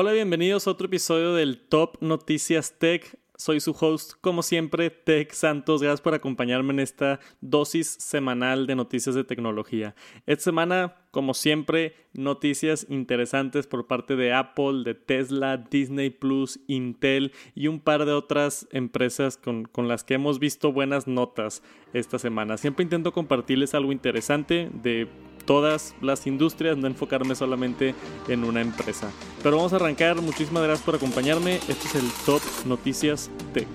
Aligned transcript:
Hola, 0.00 0.12
bienvenidos 0.12 0.68
a 0.68 0.70
otro 0.70 0.86
episodio 0.86 1.34
del 1.34 1.58
Top 1.58 1.96
Noticias 2.00 2.78
Tech. 2.78 3.18
Soy 3.36 3.58
su 3.58 3.72
host, 3.72 4.12
como 4.20 4.44
siempre, 4.44 4.90
Tech 4.90 5.32
Santos. 5.32 5.82
Gracias 5.82 6.02
por 6.02 6.14
acompañarme 6.14 6.72
en 6.72 6.78
esta 6.78 7.18
dosis 7.40 7.96
semanal 7.98 8.68
de 8.68 8.76
noticias 8.76 9.16
de 9.16 9.24
tecnología. 9.24 9.96
Esta 10.24 10.44
semana, 10.44 10.94
como 11.10 11.34
siempre, 11.34 11.96
noticias 12.12 12.86
interesantes 12.88 13.66
por 13.66 13.88
parte 13.88 14.14
de 14.14 14.32
Apple, 14.32 14.84
de 14.84 14.94
Tesla, 14.94 15.56
Disney 15.56 16.10
Plus, 16.10 16.60
Intel 16.68 17.32
y 17.56 17.66
un 17.66 17.80
par 17.80 18.04
de 18.04 18.12
otras 18.12 18.68
empresas 18.70 19.36
con, 19.36 19.64
con 19.64 19.88
las 19.88 20.04
que 20.04 20.14
hemos 20.14 20.38
visto 20.38 20.72
buenas 20.72 21.08
notas 21.08 21.60
esta 21.92 22.20
semana. 22.20 22.56
Siempre 22.56 22.84
intento 22.84 23.12
compartirles 23.12 23.74
algo 23.74 23.90
interesante 23.90 24.70
de 24.72 25.08
todas 25.48 25.94
las 26.02 26.26
industrias, 26.26 26.76
no 26.76 26.86
enfocarme 26.86 27.34
solamente 27.34 27.94
en 28.28 28.44
una 28.44 28.60
empresa. 28.60 29.10
Pero 29.42 29.56
vamos 29.56 29.72
a 29.72 29.76
arrancar, 29.76 30.20
muchísimas 30.20 30.62
gracias 30.62 30.84
por 30.84 30.96
acompañarme, 30.96 31.56
este 31.68 31.88
es 31.88 31.94
el 31.94 32.04
Top 32.26 32.42
Noticias 32.66 33.30
Tech. 33.54 33.66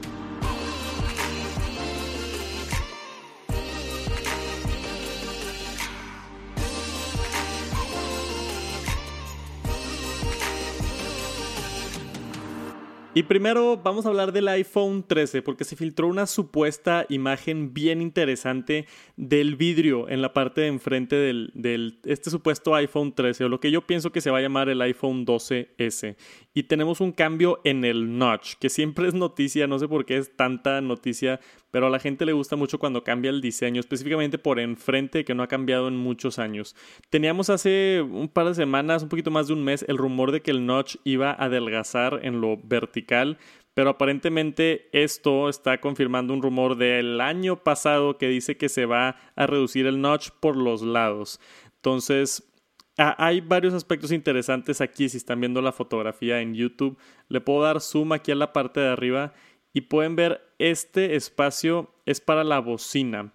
Y 13.16 13.22
primero 13.22 13.77
vamos 13.77 14.08
a 14.08 14.09
hablar 14.09 14.31
del 14.31 14.48
iPhone 14.48 15.03
13 15.08 15.44
porque 15.44 15.66
se 15.66 15.76
filtró 15.76 16.08
una 16.08 16.26
supuesta 16.26 17.05
imagen 17.09 17.71
bien 17.71 18.02
interesante 18.02 18.88
del 19.17 19.55
vidrio 19.55 20.09
en 20.09 20.23
la 20.23 20.34
parte 20.34 20.62
de 20.62 20.67
enfrente 20.67 21.16
del, 21.16 21.99
este 22.05 22.31
supuesto 22.31 22.73
iPhone 22.73 23.13
13 23.13 23.44
o 23.44 23.49
lo 23.49 23.59
que 23.59 23.70
yo 23.70 23.85
pienso 23.85 24.12
que 24.12 24.20
se 24.20 24.31
va 24.31 24.40
a 24.40 24.41
llamar 24.41 24.68
el 24.68 24.81
iPhone 24.81 25.27
12S. 25.27 26.16
Y 26.53 26.63
tenemos 26.63 27.02
un 27.02 27.12
cambio 27.12 27.59
en 27.63 27.84
el 27.84 28.17
notch 28.17 28.55
que 28.59 28.70
siempre 28.70 29.07
es 29.07 29.13
noticia, 29.13 29.66
no 29.66 29.80
sé 29.80 29.88
por 29.88 30.05
qué 30.05 30.18
es 30.18 30.35
tanta 30.35 30.82
noticia, 30.82 31.40
pero 31.71 31.87
a 31.87 31.90
la 31.90 31.99
gente 31.99 32.26
le 32.26 32.34
gusta 32.34 32.55
mucho 32.55 32.77
cuando 32.77 33.04
cambia 33.04 33.32
el 33.32 33.41
diseño, 33.41 33.79
específicamente 33.79 34.37
por 34.37 34.59
enfrente 34.59 35.26
que 35.26 35.34
no 35.34 35.41
ha 35.41 35.48
cambiado 35.48 35.87
en 35.87 35.98
muchos 35.98 36.37
años. 36.37 36.76
Teníamos 37.09 37.49
hace 37.49 38.01
un 38.01 38.27
par 38.27 38.48
de 38.48 38.54
semanas, 38.54 39.01
un 39.01 39.09
poquito 39.09 39.31
más 39.31 39.48
de 39.48 39.54
un 39.54 39.63
mes, 39.63 39.84
el 39.87 39.98
rumor 39.98 40.31
de 40.31 40.41
que 40.41 40.51
el 40.51 40.65
notch 40.65 40.98
iba 41.04 41.31
a 41.31 41.46
adelgazar 41.46 42.20
en 42.24 42.40
lo 42.40 42.57
vertical 42.57 43.37
pero 43.74 43.90
aparentemente 43.90 44.90
esto 44.91 45.49
está 45.49 45.81
confirmando 45.81 46.34
un 46.34 46.41
rumor 46.41 46.77
del 46.77 47.20
año 47.20 47.63
pasado 47.63 48.18
que 48.18 48.27
dice 48.27 48.57
que 48.57 48.70
se 48.70 48.85
va 48.85 49.15
a 49.35 49.48
reducir 49.48 49.87
el 49.87 49.99
notch 49.99 50.29
por 50.40 50.55
los 50.55 50.84
lados. 50.84 51.40
Entonces, 51.77 52.52
hay 52.98 53.41
varios 53.41 53.74
aspectos 53.74 54.12
interesantes 54.12 54.82
aquí. 54.82 55.10
Si 55.10 55.18
están 55.18 55.40
viendo 55.40 55.62
la 55.62 55.72
fotografía 55.72 56.41
en 56.41 56.54
YouTube, 56.54 56.98
le 57.30 57.41
puedo 57.41 57.63
dar 57.63 57.82
zoom 57.82 58.12
aquí 58.13 58.32
a 58.32 58.36
la 58.36 58.54
parte 58.54 58.80
de 58.80 58.90
arriba 58.90 59.34
y 59.74 59.82
pueden 59.82 60.16
ver 60.16 60.41
este 60.60 61.16
espacio 61.16 61.91
es 62.05 62.21
para 62.21 62.44
la 62.44 62.60
bocina. 62.60 63.34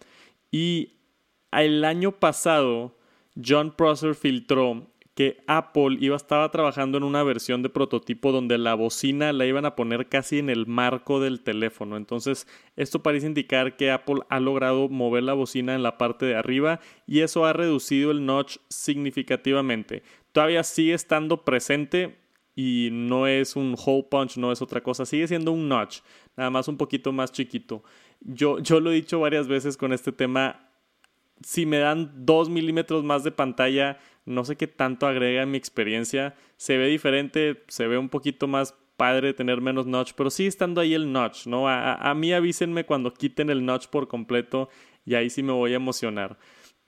Y 0.51 0.95
el 1.51 1.85
año 1.85 2.13
pasado, 2.13 2.97
John 3.43 3.73
Prosser 3.77 4.15
filtró 4.15 4.87
que 5.19 5.43
Apple 5.49 5.97
iba 5.99 6.15
estaba 6.15 6.49
trabajando 6.53 6.97
en 6.97 7.03
una 7.03 7.25
versión 7.25 7.61
de 7.65 7.69
prototipo 7.69 8.31
donde 8.31 8.57
la 8.57 8.75
bocina 8.75 9.33
la 9.33 9.47
iban 9.47 9.65
a 9.65 9.75
poner 9.75 10.09
casi 10.09 10.39
en 10.39 10.49
el 10.49 10.69
marco 10.69 11.19
del 11.19 11.41
teléfono. 11.41 11.97
Entonces, 11.97 12.47
esto 12.77 13.03
parece 13.03 13.27
indicar 13.27 13.77
que 13.77 13.91
Apple 13.91 14.21
ha 14.29 14.39
logrado 14.39 14.89
mover 14.89 15.25
la 15.25 15.33
bocina 15.33 15.75
en 15.75 15.83
la 15.83 15.99
parte 15.99 16.25
de 16.25 16.37
arriba 16.37 16.79
y 17.05 17.23
eso 17.23 17.47
ha 17.47 17.53
reducido 17.53 18.13
el 18.13 18.27
notch 18.27 18.59
significativamente. 18.69 20.05
Todavía 20.31 20.63
sigue 20.63 20.95
estando 20.95 21.45
presente 21.45 22.17
y 22.55 22.91
no 22.93 23.27
es 23.27 23.57
un 23.57 23.75
hole 23.77 24.07
punch, 24.09 24.37
no 24.37 24.53
es 24.53 24.63
otra 24.63 24.85
cosa, 24.85 25.05
sigue 25.05 25.27
siendo 25.27 25.51
un 25.51 25.69
notch, 25.69 25.99
nada 26.37 26.51
más 26.51 26.69
un 26.69 26.77
poquito 26.77 27.11
más 27.11 27.33
chiquito. 27.33 27.83
Yo, 28.21 28.61
yo 28.61 28.79
lo 28.79 28.93
he 28.93 28.95
dicho 28.95 29.19
varias 29.19 29.49
veces 29.49 29.77
con 29.77 29.93
este 29.93 30.13
tema, 30.13 30.68
si 31.43 31.67
me 31.67 31.79
dan 31.79 32.13
dos 32.27 32.49
milímetros 32.49 33.05
más 33.05 33.25
de 33.25 33.33
pantalla, 33.33 33.99
no 34.25 34.45
sé 34.45 34.57
qué 34.57 34.67
tanto 34.67 35.07
agrega 35.07 35.43
en 35.43 35.51
mi 35.51 35.59
experiencia. 35.59 36.35
Se 36.57 36.77
ve 36.77 36.87
diferente, 36.87 37.65
se 37.69 37.87
ve 37.87 37.99
un 37.99 38.09
poquito 38.09 38.47
más 38.47 38.75
padre 38.97 39.33
tener 39.33 39.61
menos 39.61 39.87
notch, 39.87 40.13
pero 40.17 40.29
sigue 40.29 40.49
estando 40.49 40.81
ahí 40.81 40.93
el 40.93 41.13
notch, 41.13 41.47
¿no? 41.47 41.69
A, 41.69 41.95
a, 41.95 42.15
mí 42.15 42.33
avísenme 42.33 42.85
cuando 42.85 43.15
quiten 43.15 43.49
el 43.49 43.65
notch 43.65 43.87
por 43.87 44.09
completo 44.09 44.69
y 45.07 45.15
ahí 45.15 45.31
sí 45.31 45.43
me 45.43 45.53
voy 45.53 45.73
a 45.73 45.77
emocionar. 45.77 46.37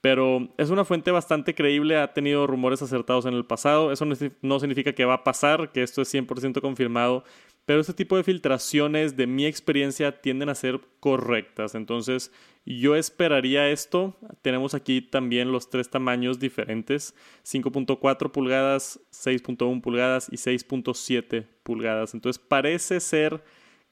Pero 0.01 0.49
es 0.57 0.69
una 0.71 0.83
fuente 0.83 1.11
bastante 1.11 1.55
creíble, 1.55 1.97
ha 1.97 2.13
tenido 2.13 2.47
rumores 2.47 2.81
acertados 2.81 3.25
en 3.25 3.33
el 3.33 3.45
pasado, 3.45 3.91
eso 3.91 4.05
no 4.41 4.59
significa 4.59 4.93
que 4.93 5.05
va 5.05 5.13
a 5.15 5.23
pasar, 5.23 5.71
que 5.71 5.83
esto 5.83 6.01
es 6.01 6.13
100% 6.13 6.59
confirmado, 6.59 7.23
pero 7.65 7.79
este 7.79 7.93
tipo 7.93 8.17
de 8.17 8.23
filtraciones, 8.23 9.15
de 9.15 9.27
mi 9.27 9.45
experiencia, 9.45 10.21
tienden 10.21 10.49
a 10.49 10.55
ser 10.55 10.81
correctas. 10.99 11.75
Entonces, 11.75 12.31
yo 12.65 12.95
esperaría 12.95 13.69
esto. 13.69 14.17
Tenemos 14.41 14.73
aquí 14.73 15.01
también 15.01 15.51
los 15.51 15.69
tres 15.69 15.89
tamaños 15.89 16.39
diferentes: 16.39 17.15
5.4 17.43 18.31
pulgadas, 18.31 18.99
6.1 19.11 19.81
pulgadas 19.81 20.29
y 20.31 20.37
6.7 20.37 21.47
pulgadas. 21.63 22.13
Entonces, 22.13 22.39
parece 22.39 22.99
ser 22.99 23.43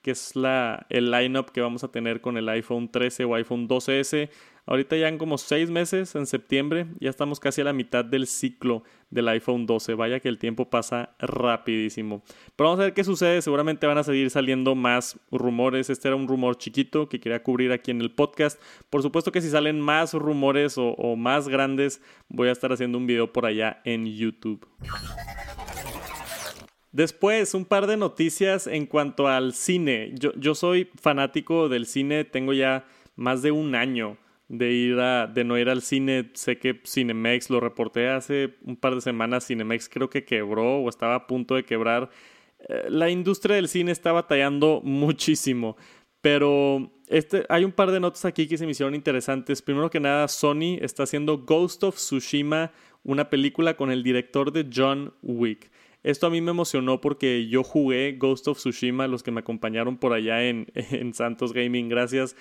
que 0.02 0.12
es 0.12 0.36
la, 0.36 0.86
el 0.90 1.12
lineup 1.12 1.50
que 1.50 1.62
vamos 1.62 1.84
a 1.84 1.92
tener 1.92 2.22
con 2.22 2.38
el 2.38 2.48
iPhone 2.50 2.90
13 2.90 3.26
o 3.26 3.36
iPhone 3.36 3.68
12S. 3.68 4.30
Ahorita 4.70 4.96
ya 4.96 5.08
en 5.08 5.18
como 5.18 5.40
seis 5.40 5.72
meses, 5.72 6.14
en 6.14 6.28
septiembre, 6.28 6.86
ya 7.00 7.10
estamos 7.10 7.40
casi 7.40 7.60
a 7.60 7.64
la 7.64 7.74
mitad 7.74 8.06
del 8.06 8.28
ciclo 8.28 8.84
del 9.10 9.28
iPhone 9.30 9.66
12. 9.66 9.96
Vaya 9.96 10.20
que 10.20 10.30
el 10.30 10.38
tiempo 10.38 10.70
pasa 10.70 11.16
rapidísimo. 11.18 12.22
Pero 12.56 12.70
vamos 12.70 12.80
a 12.80 12.84
ver 12.84 12.94
qué 12.94 13.04
sucede. 13.04 13.42
Seguramente 13.42 13.88
van 13.88 13.98
a 13.98 14.04
seguir 14.04 14.30
saliendo 14.30 14.76
más 14.76 15.20
rumores. 15.32 15.90
Este 15.90 16.08
era 16.08 16.16
un 16.16 16.28
rumor 16.28 16.56
chiquito 16.56 17.10
que 17.10 17.20
quería 17.20 17.42
cubrir 17.42 17.72
aquí 17.72 17.90
en 17.90 18.00
el 18.00 18.12
podcast. 18.12 18.62
Por 18.92 19.02
supuesto 19.02 19.32
que 19.32 19.42
si 19.42 19.50
salen 19.50 19.82
más 19.82 20.14
rumores 20.14 20.76
o, 20.78 21.16
más 21.16 21.48
grandes, 21.48 22.00
voy 22.28 22.50
a 22.50 22.52
estar 22.52 22.72
haciendo 22.72 23.00
un 23.00 23.08
video 23.08 23.34
por 23.34 23.48
allá 23.48 23.82
en 23.86 24.06
YouTube. 24.06 24.68
Después, 26.92 27.56
un 27.56 27.66
par 27.66 27.88
de 27.88 27.98
noticias 27.98 28.68
en 28.68 28.86
cuanto 28.86 29.28
al 29.28 29.56
cine. 29.56 30.14
Yo 30.14 30.54
soy 30.54 30.92
fanático 31.02 31.70
del 31.70 31.88
cine, 31.88 32.24
tengo 32.24 32.54
ya 32.54 32.86
más 33.16 33.42
de 33.42 33.50
un 33.50 33.74
año 33.74 34.20
de 34.50 34.72
ir 34.72 35.00
a, 35.00 35.28
de 35.28 35.44
no 35.46 35.58
ir 35.58 35.70
al 35.70 35.82
cine. 35.82 36.32
Sé 36.34 36.58
que 36.58 36.82
Cinemex, 36.86 37.50
lo 37.50 37.60
reporté 37.60 38.10
hace 38.10 38.56
un 38.64 38.76
par 38.76 38.96
de 38.96 39.02
semanas, 39.02 39.48
Cinemex 39.48 39.88
creo 39.88 40.10
que 40.10 40.26
quebró 40.26 40.80
o 40.80 40.90
estaba 40.90 41.16
a 41.16 41.28
punto 41.28 41.56
de 41.56 41.64
quebrar. 41.64 42.10
Eh, 42.68 42.88
la 42.90 43.10
industria 43.10 43.56
del 43.56 43.70
cine 43.70 43.92
está 43.92 44.12
batallando 44.12 44.82
muchísimo. 44.84 45.78
Pero 46.22 46.92
este, 47.08 47.46
hay 47.48 47.64
un 47.64 47.72
par 47.72 47.92
de 47.92 48.00
notas 48.00 48.26
aquí 48.26 48.48
que 48.48 48.58
se 48.58 48.66
me 48.66 48.72
hicieron 48.72 48.96
interesantes. 48.96 49.62
Primero 49.62 49.90
que 49.90 50.02
nada, 50.02 50.28
Sony 50.28 50.78
está 50.82 51.04
haciendo 51.04 51.38
Ghost 51.38 51.84
of 51.84 51.96
Tsushima, 51.96 52.72
una 53.04 53.30
película 53.30 53.78
con 53.78 53.90
el 53.92 54.04
director 54.04 54.52
de 54.52 54.68
John 54.74 55.14
Wick. 55.22 55.72
Esto 56.04 56.28
a 56.28 56.30
mí 56.30 56.42
me 56.42 56.52
emocionó 56.52 57.02
porque 57.02 57.48
yo 57.48 57.64
jugué 57.64 58.14
Ghost 58.18 58.48
of 58.48 58.58
Tsushima, 58.58 59.08
los 59.08 59.24
que 59.24 59.32
me 59.32 59.42
acompañaron 59.42 59.98
por 59.98 60.14
allá 60.14 60.44
en, 60.44 60.68
en 60.74 61.14
Santos 61.14 61.54
Gaming, 61.54 61.88
gracias. 61.88 62.36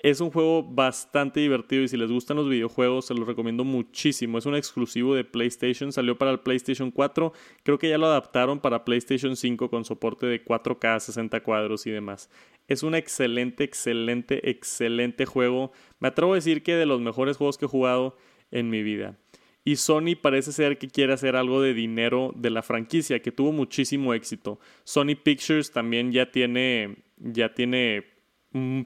Es 0.00 0.20
un 0.20 0.30
juego 0.30 0.62
bastante 0.62 1.40
divertido 1.40 1.82
y 1.82 1.88
si 1.88 1.96
les 1.96 2.10
gustan 2.10 2.36
los 2.36 2.48
videojuegos 2.48 3.06
se 3.06 3.14
los 3.14 3.26
recomiendo 3.26 3.64
muchísimo. 3.64 4.38
Es 4.38 4.46
un 4.46 4.54
exclusivo 4.54 5.14
de 5.14 5.24
PlayStation, 5.24 5.90
salió 5.90 6.16
para 6.16 6.30
el 6.30 6.38
PlayStation 6.38 6.92
4, 6.92 7.32
creo 7.64 7.78
que 7.78 7.88
ya 7.88 7.98
lo 7.98 8.06
adaptaron 8.06 8.60
para 8.60 8.84
PlayStation 8.84 9.34
5 9.34 9.68
con 9.68 9.84
soporte 9.84 10.26
de 10.26 10.44
4K, 10.44 11.00
60 11.00 11.42
cuadros 11.42 11.86
y 11.86 11.90
demás. 11.90 12.30
Es 12.68 12.84
un 12.84 12.94
excelente, 12.94 13.64
excelente, 13.64 14.48
excelente 14.48 15.26
juego. 15.26 15.72
Me 15.98 16.08
atrevo 16.08 16.32
a 16.32 16.36
decir 16.36 16.62
que 16.62 16.76
de 16.76 16.86
los 16.86 17.00
mejores 17.00 17.36
juegos 17.36 17.58
que 17.58 17.64
he 17.64 17.68
jugado 17.68 18.16
en 18.52 18.70
mi 18.70 18.84
vida. 18.84 19.18
Y 19.64 19.76
Sony 19.76 20.14
parece 20.20 20.52
ser 20.52 20.78
que 20.78 20.88
quiere 20.88 21.12
hacer 21.12 21.34
algo 21.34 21.60
de 21.60 21.74
dinero 21.74 22.32
de 22.36 22.50
la 22.50 22.62
franquicia, 22.62 23.20
que 23.20 23.32
tuvo 23.32 23.50
muchísimo 23.52 24.14
éxito. 24.14 24.60
Sony 24.84 25.16
Pictures 25.20 25.72
también 25.72 26.12
ya 26.12 26.30
tiene, 26.30 26.98
ya 27.18 27.52
tiene 27.52 28.17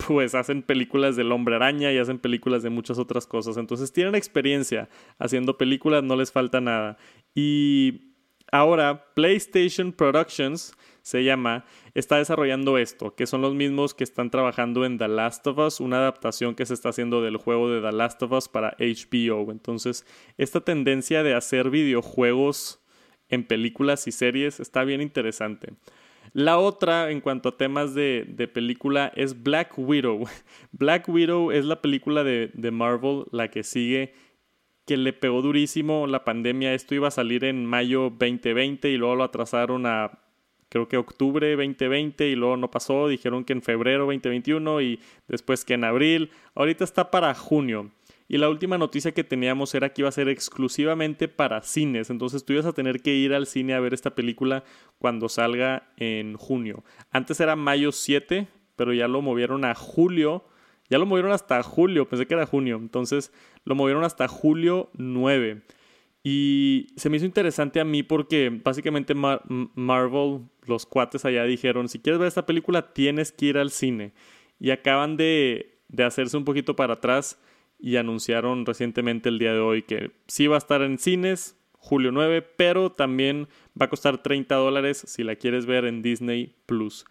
pues 0.07 0.35
hacen 0.35 0.63
películas 0.63 1.17
del 1.17 1.33
hombre 1.33 1.57
araña 1.57 1.93
y 1.93 1.99
hacen 1.99 2.19
películas 2.19 2.63
de 2.63 2.71
muchas 2.71 2.99
otras 2.99 3.27
cosas. 3.27 3.57
Entonces 3.57 3.93
tienen 3.93 4.15
experiencia 4.15 4.89
haciendo 5.19 5.59
películas, 5.59 6.03
no 6.03 6.17
les 6.17 6.33
falta 6.33 6.61
nada. 6.61 6.97
Y 7.35 8.15
ahora 8.51 9.13
PlayStation 9.15 9.93
Productions 9.93 10.75
se 11.03 11.25
llama, 11.25 11.65
está 11.95 12.19
desarrollando 12.19 12.79
esto, 12.79 13.15
que 13.17 13.27
son 13.27 13.43
los 13.43 13.55
mismos 13.55 13.93
que 13.93 14.05
están 14.05 14.31
trabajando 14.31 14.85
en 14.85 14.99
The 14.99 15.09
Last 15.09 15.47
of 15.49 15.59
Us, 15.59 15.81
una 15.81 15.99
adaptación 15.99 16.55
que 16.55 16.65
se 16.65 16.75
está 16.75 16.91
haciendo 16.91 17.23
del 17.23 17.37
juego 17.37 17.69
de 17.71 17.81
The 17.81 17.93
Last 17.93 18.23
of 18.23 18.33
Us 18.33 18.49
para 18.49 18.77
HBO. 18.79 19.51
Entonces, 19.51 20.07
esta 20.39 20.61
tendencia 20.61 21.25
de 21.25 21.35
hacer 21.35 21.71
videojuegos 21.71 22.81
en 23.29 23.45
películas 23.45 24.07
y 24.07 24.13
series 24.13 24.61
está 24.61 24.85
bien 24.85 25.01
interesante. 25.01 25.75
La 26.33 26.59
otra, 26.59 27.11
en 27.11 27.21
cuanto 27.21 27.51
a 27.51 27.57
temas 27.57 27.95
de, 27.95 28.51
película, 28.53 29.13
es 29.17 29.43
Black 29.43 29.75
Widow. 29.77 30.25
Black 30.73 31.09
Widow 31.09 31.51
es 31.51 31.65
la 31.65 31.83
película 31.83 32.25
de, 32.25 32.51
de 32.55 32.71
Marvel, 32.71 33.25
la 33.33 33.49
que 33.49 33.63
sigue, 33.63 34.15
que 34.87 34.97
le 34.97 35.13
pegó 35.13 35.43
durísimo 35.43 36.07
la 36.07 36.25
pandemia. 36.25 36.75
Esto 36.75 36.95
iba 36.95 37.09
a 37.09 37.13
salir 37.13 37.45
en 37.45 37.67
mayo 37.67 38.11
2020 38.11 38.89
y 38.89 38.97
luego 38.97 39.17
lo 39.17 39.25
atrasaron 39.25 39.87
a 39.87 40.23
creo 40.73 40.89
que 40.89 40.97
octubre 40.97 41.55
2020 41.55 42.29
y 42.29 42.35
luego 42.35 42.57
no 42.57 42.71
pasó, 42.71 43.07
dijeron 43.07 43.45
que 43.45 43.53
en 43.53 43.61
febrero 43.61 44.07
2021 44.07 44.81
y 44.81 45.01
después 45.29 45.67
que 45.67 45.75
en 45.75 45.85
abril, 45.85 46.31
ahorita 46.55 46.83
está 46.83 47.11
para 47.11 47.35
junio. 47.35 47.91
Y 48.33 48.39
la 48.39 48.49
última 48.49 48.79
noticia 48.79 49.13
que 49.13 49.25
teníamos 49.25 49.75
era 49.75 49.93
que 49.93 50.01
iba 50.01 50.09
a 50.09 50.13
ser 50.13 50.31
exclusivamente 50.31 51.29
para 51.29 51.61
cines, 51.61 52.09
entonces 52.09 52.47
tú 52.47 52.55
ibas 52.55 52.65
a 52.65 52.73
tener 52.73 53.03
que 53.03 53.15
ir 53.15 53.35
al 53.35 53.47
cine 53.47 53.75
a 53.75 53.81
ver 53.81 53.93
esta 53.93 54.15
película 54.15 54.65
cuando 54.97 55.29
salga 55.29 55.91
en 55.99 56.39
junio. 56.39 56.83
Antes 57.11 57.41
era 57.41 57.57
mayo 57.57 57.93
7, 57.93 58.49
pero 58.75 58.95
ya 58.95 59.07
lo 59.07 59.21
movieron 59.21 59.67
a 59.67 59.75
julio, 59.75 60.47
ya 60.89 60.97
lo 60.97 61.05
movieron 61.05 61.33
hasta 61.33 61.63
julio, 61.63 62.09
pensé 62.09 62.27
que 62.27 62.33
era 62.33 62.47
junio, 62.47 62.77
entonces 62.77 63.35
lo 63.67 63.75
movieron 63.75 64.03
hasta 64.03 64.27
julio 64.29 64.89
9. 64.95 65.61
Y 66.25 66.87
se 66.97 67.11
me 67.11 67.19
hizo 67.19 67.27
interesante 67.27 67.81
a 67.81 67.85
mí 67.85 68.03
porque 68.03 68.49
básicamente 68.65 69.15
Marvel, 69.15 70.41
los 70.67 70.87
cuates 70.87 71.27
allá 71.27 71.45
dijeron, 71.45 71.87
si 71.91 71.99
quieres 71.99 72.19
ver 72.19 72.29
esta 72.29 72.47
película 72.47 72.95
tienes 72.95 73.31
que 73.31 73.45
ir 73.45 73.59
al 73.59 73.71
cine. 73.71 74.15
Y 74.59 74.71
acaban 74.71 75.19
de, 75.19 75.81
de 75.89 76.05
hacerse 76.05 76.39
un 76.39 76.47
poquito 76.47 76.75
para 76.75 76.95
atrás 76.95 77.39
y 77.83 77.97
anunciaron 77.97 78.65
recientemente 78.65 79.29
el 79.29 79.41
día 79.41 79.53
de 79.53 79.59
hoy 79.59 79.83
que 79.83 80.13
sí 80.29 80.47
va 80.47 80.55
a 80.55 80.59
estar 80.59 80.83
en 80.83 80.99
cines, 80.99 81.59
julio 81.73 82.13
9, 82.13 82.41
pero 82.57 82.93
también 82.93 83.49
va 83.79 83.87
a 83.87 83.91
costar 83.91 84.23
30 84.23 84.55
dólares 84.55 85.05
si 85.07 85.25
la 85.25 85.35
quieres 85.35 85.67
ver 85.67 85.85
en 85.85 86.01
Disney 86.01 86.55
Plus. 86.67 87.05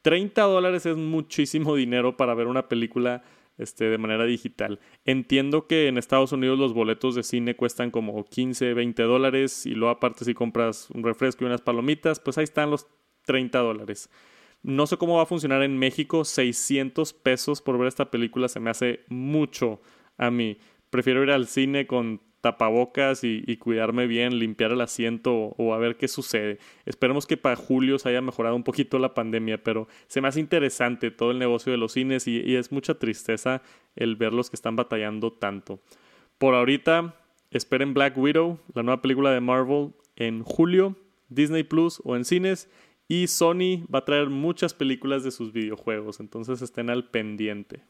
30 0.00 0.42
dólares 0.42 0.86
es 0.86 0.96
muchísimo 0.96 1.74
dinero 1.76 2.16
para 2.16 2.34
ver 2.34 2.46
una 2.46 2.68
película 2.68 3.22
este, 3.58 3.84
de 3.84 3.98
manera 3.98 4.24
digital. 4.24 4.80
Entiendo 5.04 5.66
que 5.66 5.88
en 5.88 5.98
Estados 5.98 6.32
Unidos 6.32 6.58
los 6.58 6.72
boletos 6.72 7.14
de 7.14 7.22
cine 7.22 7.54
cuestan 7.54 7.90
como 7.90 8.24
15, 8.24 8.72
20 8.72 9.02
dólares 9.02 9.66
y 9.66 9.74
luego 9.74 9.90
aparte 9.90 10.24
si 10.24 10.32
compras 10.32 10.88
un 10.90 11.04
refresco 11.04 11.44
y 11.44 11.48
unas 11.48 11.60
palomitas, 11.60 12.18
pues 12.18 12.38
ahí 12.38 12.44
están 12.44 12.70
los 12.70 12.86
30 13.26 13.58
dólares. 13.58 14.08
No 14.62 14.86
sé 14.86 14.96
cómo 14.96 15.18
va 15.18 15.24
a 15.24 15.26
funcionar 15.26 15.62
en 15.62 15.78
México, 15.78 16.24
600 16.24 17.12
pesos 17.12 17.60
por 17.60 17.76
ver 17.76 17.88
esta 17.88 18.10
película 18.10 18.48
se 18.48 18.60
me 18.60 18.70
hace 18.70 19.04
mucho 19.08 19.82
a 20.16 20.30
mí. 20.30 20.58
Prefiero 20.90 21.22
ir 21.22 21.30
al 21.30 21.46
cine 21.46 21.86
con 21.86 22.20
tapabocas 22.44 23.24
y, 23.24 23.56
cuidarme 23.56 24.06
bien, 24.06 24.38
limpiar 24.38 24.70
el 24.70 24.82
asiento 24.82 25.32
o, 25.34 25.72
a 25.72 25.78
ver 25.78 25.96
qué 25.96 26.08
sucede. 26.08 26.58
Esperemos 26.84 27.26
que 27.26 27.38
para 27.38 27.56
julio 27.56 27.98
se 27.98 28.10
haya 28.10 28.20
mejorado 28.20 28.54
un 28.54 28.64
poquito 28.64 28.98
la 28.98 29.14
pandemia, 29.14 29.64
pero 29.64 29.88
se 30.08 30.20
me 30.20 30.28
hace 30.28 30.40
interesante 30.40 31.10
todo 31.10 31.30
el 31.30 31.38
negocio 31.38 31.72
de 31.72 31.78
los 31.78 31.92
cines 31.92 32.28
y, 32.28 32.54
es 32.54 32.70
mucha 32.70 32.98
tristeza 32.98 33.62
el 33.96 34.16
verlos 34.16 34.50
que 34.50 34.56
están 34.56 34.76
batallando 34.76 35.32
tanto. 35.32 35.80
Por 36.36 36.54
ahorita, 36.54 37.14
esperen 37.50 37.94
Black 37.94 38.18
Widow, 38.18 38.60
la 38.74 38.82
nueva 38.82 39.00
película 39.00 39.30
de 39.30 39.40
Marvel, 39.40 39.94
en 40.16 40.42
julio, 40.42 40.96
Disney 41.30 41.62
Plus 41.62 42.02
o 42.04 42.14
en 42.14 42.26
cines. 42.26 42.70
Y 43.08 43.28
Sony 43.28 43.86
va 43.92 44.00
a 44.00 44.04
traer 44.04 44.28
muchas 44.28 44.74
películas 44.74 45.24
de 45.24 45.30
sus 45.30 45.50
videojuegos, 45.50 46.20
entonces 46.20 46.60
estén 46.60 46.90
al 46.90 47.08
pendiente. 47.08 47.84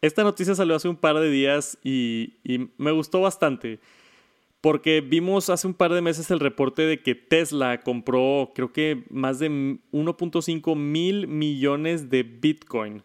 Esta 0.00 0.22
noticia 0.24 0.54
salió 0.54 0.76
hace 0.76 0.88
un 0.88 0.96
par 0.96 1.18
de 1.18 1.30
días 1.30 1.78
y, 1.82 2.34
me 2.76 2.92
gustó 2.92 3.20
bastante. 3.20 3.80
Porque 4.60 5.00
vimos 5.00 5.48
hace 5.48 5.66
un 5.66 5.74
par 5.74 5.92
de 5.92 6.02
meses 6.02 6.30
el 6.30 6.40
reporte 6.40 6.82
de 6.82 7.02
que 7.02 7.14
Tesla 7.14 7.80
compró, 7.82 8.52
creo 8.54 8.72
que 8.72 9.04
más 9.10 9.38
de 9.38 9.48
1.5 9.48 10.76
mil 10.76 11.28
millones 11.28 12.10
de 12.10 12.22
Bitcoin 12.24 13.02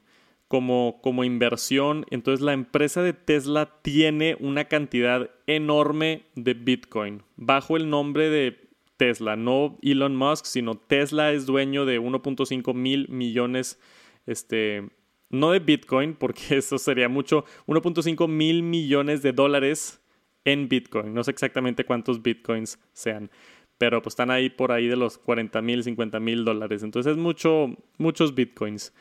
como, 0.47 0.99
como 1.01 1.23
inversión. 1.23 2.05
Entonces 2.09 2.43
la 2.43 2.53
empresa 2.53 3.03
de 3.03 3.13
Tesla 3.13 3.81
tiene 3.83 4.35
una 4.39 4.65
cantidad 4.65 5.29
enorme 5.45 6.23
de 6.35 6.55
Bitcoin 6.55 7.21
bajo 7.35 7.77
el 7.77 7.89
nombre 7.89 8.29
de 8.29 8.69
Tesla. 8.97 9.35
No 9.35 9.77
Elon 9.81 10.15
Musk, 10.15 10.45
sino 10.45 10.75
Tesla 10.75 11.31
es 11.31 11.45
dueño 11.45 11.85
de 11.85 11.99
1.5 11.99 12.73
mil 12.73 13.07
millones 13.09 13.79
este, 14.25 14.89
no 15.31 15.51
de 15.51 15.59
Bitcoin, 15.59 16.13
porque 16.13 16.41
eso 16.57 16.77
sería 16.77 17.09
mucho, 17.09 17.45
1.5 17.67 18.27
mil 18.27 18.63
millones 18.63 19.21
de 19.21 19.33
dólares 19.33 20.01
en 20.45 20.69
Bitcoin. 20.69 21.13
No 21.13 21.23
sé 21.23 21.31
exactamente 21.31 21.85
cuántos 21.85 22.21
Bitcoins 22.21 22.79
sean, 22.93 23.31
pero 23.77 24.01
pues 24.01 24.13
están 24.13 24.31
ahí 24.31 24.49
por 24.49 24.71
ahí 24.71 24.87
de 24.87 24.95
los 24.95 25.17
40 25.17 25.61
mil, 25.61 25.83
50 25.83 26.19
mil 26.19 26.45
dólares. 26.45 26.83
Entonces 26.83 27.13
es 27.13 27.17
mucho, 27.17 27.75
muchos 27.97 28.35
Bitcoins. 28.35 28.93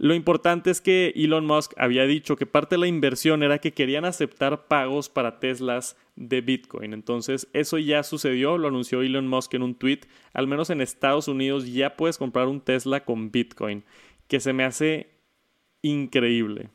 Lo 0.00 0.14
importante 0.14 0.70
es 0.70 0.80
que 0.80 1.12
Elon 1.16 1.44
Musk 1.44 1.72
había 1.76 2.04
dicho 2.04 2.36
que 2.36 2.46
parte 2.46 2.76
de 2.76 2.80
la 2.80 2.86
inversión 2.86 3.42
era 3.42 3.58
que 3.58 3.72
querían 3.72 4.04
aceptar 4.04 4.68
pagos 4.68 5.08
para 5.08 5.40
Teslas 5.40 5.96
de 6.14 6.40
Bitcoin. 6.40 6.92
Entonces, 6.92 7.48
eso 7.52 7.78
ya 7.78 8.04
sucedió, 8.04 8.58
lo 8.58 8.68
anunció 8.68 9.02
Elon 9.02 9.26
Musk 9.26 9.54
en 9.54 9.62
un 9.62 9.74
tweet. 9.74 10.02
Al 10.32 10.46
menos 10.46 10.70
en 10.70 10.82
Estados 10.82 11.26
Unidos 11.26 11.66
ya 11.66 11.96
puedes 11.96 12.16
comprar 12.16 12.46
un 12.46 12.60
Tesla 12.60 13.04
con 13.04 13.32
Bitcoin, 13.32 13.82
que 14.28 14.38
se 14.38 14.52
me 14.52 14.62
hace 14.62 15.17
increíble. 15.82 16.70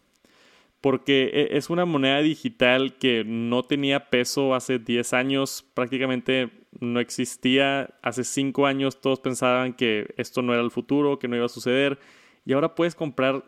Porque 0.81 1.31
e, 1.33 1.57
es 1.57 1.69
una 1.69 1.85
moneda 1.85 2.19
digital 2.19 2.97
que 2.97 3.23
no 3.25 3.63
tenía 3.63 4.09
peso 4.09 4.53
hace 4.53 4.79
10 4.79 5.13
años, 5.13 5.65
prácticamente 5.73 6.49
no 6.79 6.99
existía. 6.99 7.93
Hace 8.01 8.23
5 8.23 8.65
años 8.65 8.99
todos 9.01 9.19
pensaban 9.19 9.73
que 9.73 10.13
esto 10.17 10.41
no 10.41 10.53
era 10.53 10.61
el 10.61 10.71
futuro, 10.71 11.19
que 11.19 11.27
no 11.27 11.35
iba 11.35 11.45
a 11.45 11.49
suceder. 11.49 11.99
Y 12.45 12.53
ahora 12.53 12.75
puedes 12.75 12.95
comprar, 12.95 13.45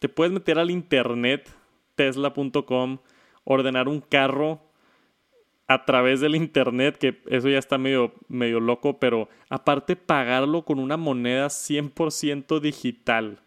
te 0.00 0.08
puedes 0.08 0.32
meter 0.32 0.58
al 0.58 0.70
internet, 0.70 1.48
tesla.com, 1.94 2.98
ordenar 3.44 3.88
un 3.88 4.00
carro 4.00 4.60
a 5.68 5.84
través 5.84 6.20
del 6.20 6.34
internet, 6.34 6.98
que 6.98 7.22
eso 7.28 7.48
ya 7.48 7.58
está 7.58 7.78
medio, 7.78 8.12
medio 8.28 8.60
loco, 8.60 8.98
pero 8.98 9.28
aparte 9.48 9.96
pagarlo 9.96 10.64
con 10.64 10.78
una 10.78 10.96
moneda 10.96 11.46
100% 11.46 12.60
digital 12.60 13.40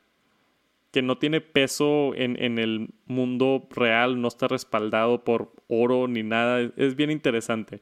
que 0.96 1.02
no 1.02 1.18
tiene 1.18 1.42
peso 1.42 2.14
en, 2.16 2.58
el 2.58 2.88
mundo 3.06 3.68
real, 3.70 4.22
no 4.22 4.30
está 4.30 4.48
respaldado 4.48 5.26
por 5.26 5.52
oro 5.68 6.08
ni 6.08 6.24
nada. 6.24 6.72
Es 6.78 6.96
bien 6.96 7.12
interesante. 7.12 7.82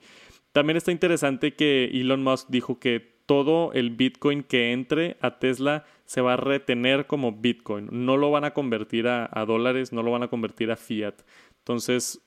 También 0.51 0.77
está 0.77 0.91
interesante 0.91 1.53
que 1.53 1.91
Elon 1.93 2.23
Musk 2.23 2.49
dijo 2.49 2.79
que 2.79 3.13
todo 3.27 3.71
el 3.73 3.91
Bitcoin 3.91 4.41
que 4.41 4.71
entre 4.71 5.17
a 5.21 5.37
Tesla 5.37 5.85
se 6.05 6.21
va 6.21 6.33
a 6.33 6.37
retener 6.37 7.05
como 7.05 7.33
Bitcoin. 7.33 7.87
No 7.91 8.17
lo 8.17 8.31
van 8.31 8.45
a 8.45 8.55
convertir 8.55 9.07
a 9.07 9.45
dólares, 9.45 9.93
no 9.93 10.01
lo 10.01 10.09
van 10.09 10.23
a 10.23 10.29
convertir 10.29 10.71
a 10.71 10.75
fiat. 10.75 11.21
Entonces, 11.59 12.19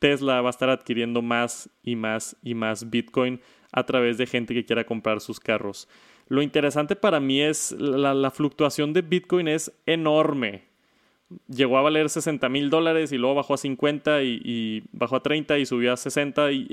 Tesla 0.00 0.40
va 0.40 0.48
a 0.48 0.50
estar 0.50 0.68
adquiriendo 0.68 1.22
más 1.22 1.70
y 1.84 1.94
más 1.94 2.36
y 2.42 2.56
más 2.56 2.90
Bitcoin 2.90 3.40
a 3.72 3.84
través 3.84 4.18
de 4.18 4.26
gente 4.26 4.54
que 4.54 4.64
quiera 4.64 4.84
comprar 4.84 5.20
sus 5.20 5.40
carros. 5.40 5.88
Lo 6.28 6.42
interesante 6.42 6.96
para 6.96 7.20
mí 7.20 7.40
es 7.40 7.72
la, 7.72 8.30
fluctuación 8.30 8.92
de 8.92 9.02
Bitcoin 9.02 9.48
es 9.48 9.72
enorme. 9.86 10.64
Llegó 11.48 11.76
a 11.76 11.82
valer 11.82 12.08
60 12.08 12.48
mil 12.48 12.70
dólares 12.70 13.12
y 13.12 13.18
luego 13.18 13.34
bajó 13.34 13.54
a 13.54 13.58
50 13.58 14.22
y, 14.22 14.84
bajó 14.92 15.16
a 15.16 15.22
30 15.22 15.58
y 15.58 15.66
subió 15.66 15.92
a 15.92 15.96
60 15.96 16.52
y 16.52 16.68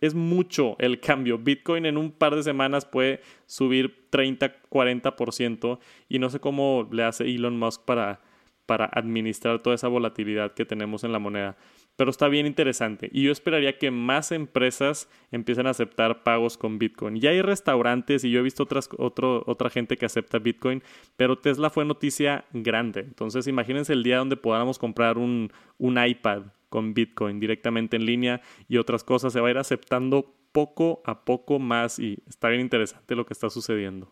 es, 0.00 0.14
mucho 0.14 0.76
el 0.78 1.00
cambio. 1.00 1.38
Bitcoin 1.38 1.86
en 1.86 1.96
un 1.96 2.10
par 2.10 2.36
de 2.36 2.42
semanas 2.42 2.84
puede 2.84 3.20
subir 3.46 4.06
30, 4.10 4.62
40% 4.70 5.78
y 6.08 6.18
no 6.18 6.30
sé 6.30 6.40
cómo 6.40 6.88
le 6.90 7.04
hace 7.04 7.24
Elon 7.24 7.58
Musk 7.58 7.84
para, 7.84 8.20
para 8.70 8.84
administrar 8.84 9.58
toda 9.58 9.74
esa 9.74 9.88
volatilidad 9.88 10.54
que 10.54 10.64
tenemos 10.64 11.02
en 11.02 11.10
la 11.10 11.18
moneda 11.18 11.56
pero 11.96 12.10
está 12.10 12.28
bien 12.28 12.46
interesante. 12.46 13.10
Y 13.12 13.24
yo 13.24 13.32
esperaría 13.32 13.76
que 13.76 13.90
más 13.90 14.32
empresas 14.32 15.10
empiecen 15.30 15.66
a 15.66 15.70
aceptar 15.70 16.22
pagos 16.22 16.56
con 16.56 16.78
Bitcoin. 16.78 17.20
Ya 17.20 17.28
hay 17.28 17.42
restaurantes 17.42 18.24
y 18.24 18.30
yo 18.30 18.40
he 18.40 18.42
visto 18.42 18.62
otras, 18.62 18.88
otra 18.96 19.68
gente 19.68 19.98
que 19.98 20.06
acepta 20.06 20.38
Bitcoin, 20.38 20.82
pero 21.16 21.36
Tesla 21.36 21.68
fue 21.68 21.84
noticia 21.84 22.46
grande. 22.54 23.00
Entonces 23.00 23.46
imagínense 23.48 23.92
el 23.92 24.02
día 24.02 24.16
donde 24.16 24.38
podamos 24.38 24.78
comprar 24.78 25.18
un, 25.18 25.52
un 25.76 26.02
iPad 26.02 26.44
con 26.70 26.94
Bitcoin 26.94 27.38
directamente 27.38 27.96
en 27.96 28.06
línea 28.06 28.40
y 28.66 28.78
otras 28.78 29.04
cosas. 29.04 29.34
Se 29.34 29.40
va 29.42 29.48
a 29.48 29.50
ir 29.50 29.58
aceptando 29.58 30.34
poco 30.52 31.02
a 31.04 31.26
poco 31.26 31.58
más 31.58 31.98
y 31.98 32.22
está 32.26 32.48
bien 32.48 32.62
interesante 32.62 33.14
lo 33.14 33.26
que 33.26 33.34
está 33.34 33.50
sucediendo. 33.50 34.10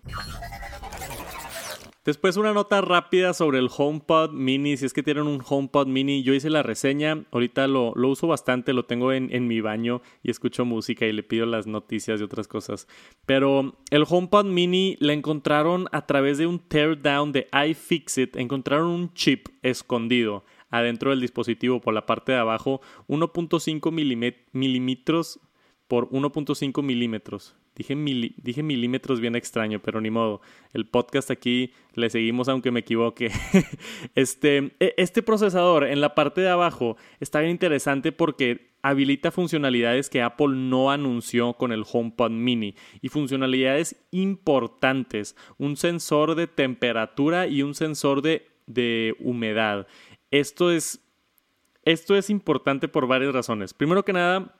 Después 2.09 2.39
una 2.39 2.55
nota 2.55 2.81
rápida 2.81 3.35
sobre 3.35 3.59
el 3.59 3.69
HomePod 3.69 4.31
Mini, 4.31 4.79
si 4.79 4.87
es 4.87 4.95
que 4.95 5.03
tienen 5.03 5.27
un 5.27 5.43
HomePod 5.47 5.89
Mini, 5.89 6.23
yo 6.23 6.33
hice 6.33 6.49
la 6.49 6.63
reseña, 6.63 7.27
ahorita 7.33 7.67
lo, 7.67 7.93
uso 7.93 8.27
bastante, 8.27 8.73
lo 8.73 8.87
tengo 8.87 9.13
en, 9.13 9.29
en, 9.31 9.47
mi 9.47 9.61
baño 9.61 10.01
y 10.23 10.31
escucho 10.31 10.65
música 10.65 11.05
y 11.05 11.13
le 11.13 11.23
pido 11.23 11.45
las 11.45 11.67
noticias 11.67 12.19
y 12.19 12.25
otras 12.25 12.49
cosas. 12.49 12.89
Pero 13.27 13.75
el 13.91 14.07
HomePod 14.09 14.47
Mini 14.47 14.97
le 15.01 15.13
encontraron 15.13 15.87
a 15.93 16.07
través 16.07 16.39
de 16.39 16.47
un 16.47 16.61
teardown 16.61 17.33
de 17.33 17.47
iFixit, 17.69 18.37
encontraron 18.37 18.87
un 18.87 19.13
chip 19.13 19.49
escondido 19.61 20.47
adentro 20.71 21.11
del 21.11 21.21
dispositivo 21.21 21.83
por 21.83 21.93
la 21.93 22.07
parte 22.07 22.33
de 22.33 22.39
abajo, 22.39 22.81
1.5 23.09 24.41
milímetros 24.53 25.41
por 25.89 26.09
1.5 26.11 26.83
milímetros 26.83 27.57
Dije, 27.79 27.95
dije 28.43 28.65
milímetros 28.65 29.21
bien 29.21 29.37
extraño, 29.37 29.81
pero 29.81 30.01
ni 30.01 30.11
modo. 30.11 30.41
El 30.73 30.89
podcast 30.89 31.31
aquí 31.31 31.73
le 31.95 32.11
seguimos 32.11 32.49
aunque 32.49 32.73
me 32.73 32.81
equivoque. 32.81 33.31
este, 34.17 34.75
e, 34.81 34.95
este 34.97 35.23
procesador 35.23 35.85
en 35.85 36.01
la 36.01 36.17
parte 36.17 36.41
de 36.41 36.49
abajo 36.49 36.97
está 37.21 37.39
bien 37.39 37.53
interesante 37.53 38.11
porque 38.11 38.73
habilita 38.83 39.31
funcionalidades 39.31 40.11
que 40.11 40.23
Apple 40.23 40.57
no 40.57 40.91
anunció 40.91 41.53
con 41.53 41.71
el 41.71 41.85
HomePod 41.91 42.33
mini 42.33 42.75
y 43.01 43.11
funcionalidades 43.11 43.95
importantes, 44.11 45.37
un 45.57 45.77
sensor 45.77 46.35
de 46.35 46.49
temperatura 46.49 47.47
y 47.47 47.63
un 47.63 47.77
sensor 47.77 48.23
de, 48.23 48.49
de 48.67 49.15
humedad. 49.21 49.87
Esto 50.33 50.73
es, 50.73 51.01
esto 51.85 52.17
es 52.17 52.29
importante 52.29 52.89
por 52.89 53.07
varias 53.07 53.33
razones. 53.33 53.73
Primero 53.73 54.05
que 54.05 54.13
nada, 54.13 54.53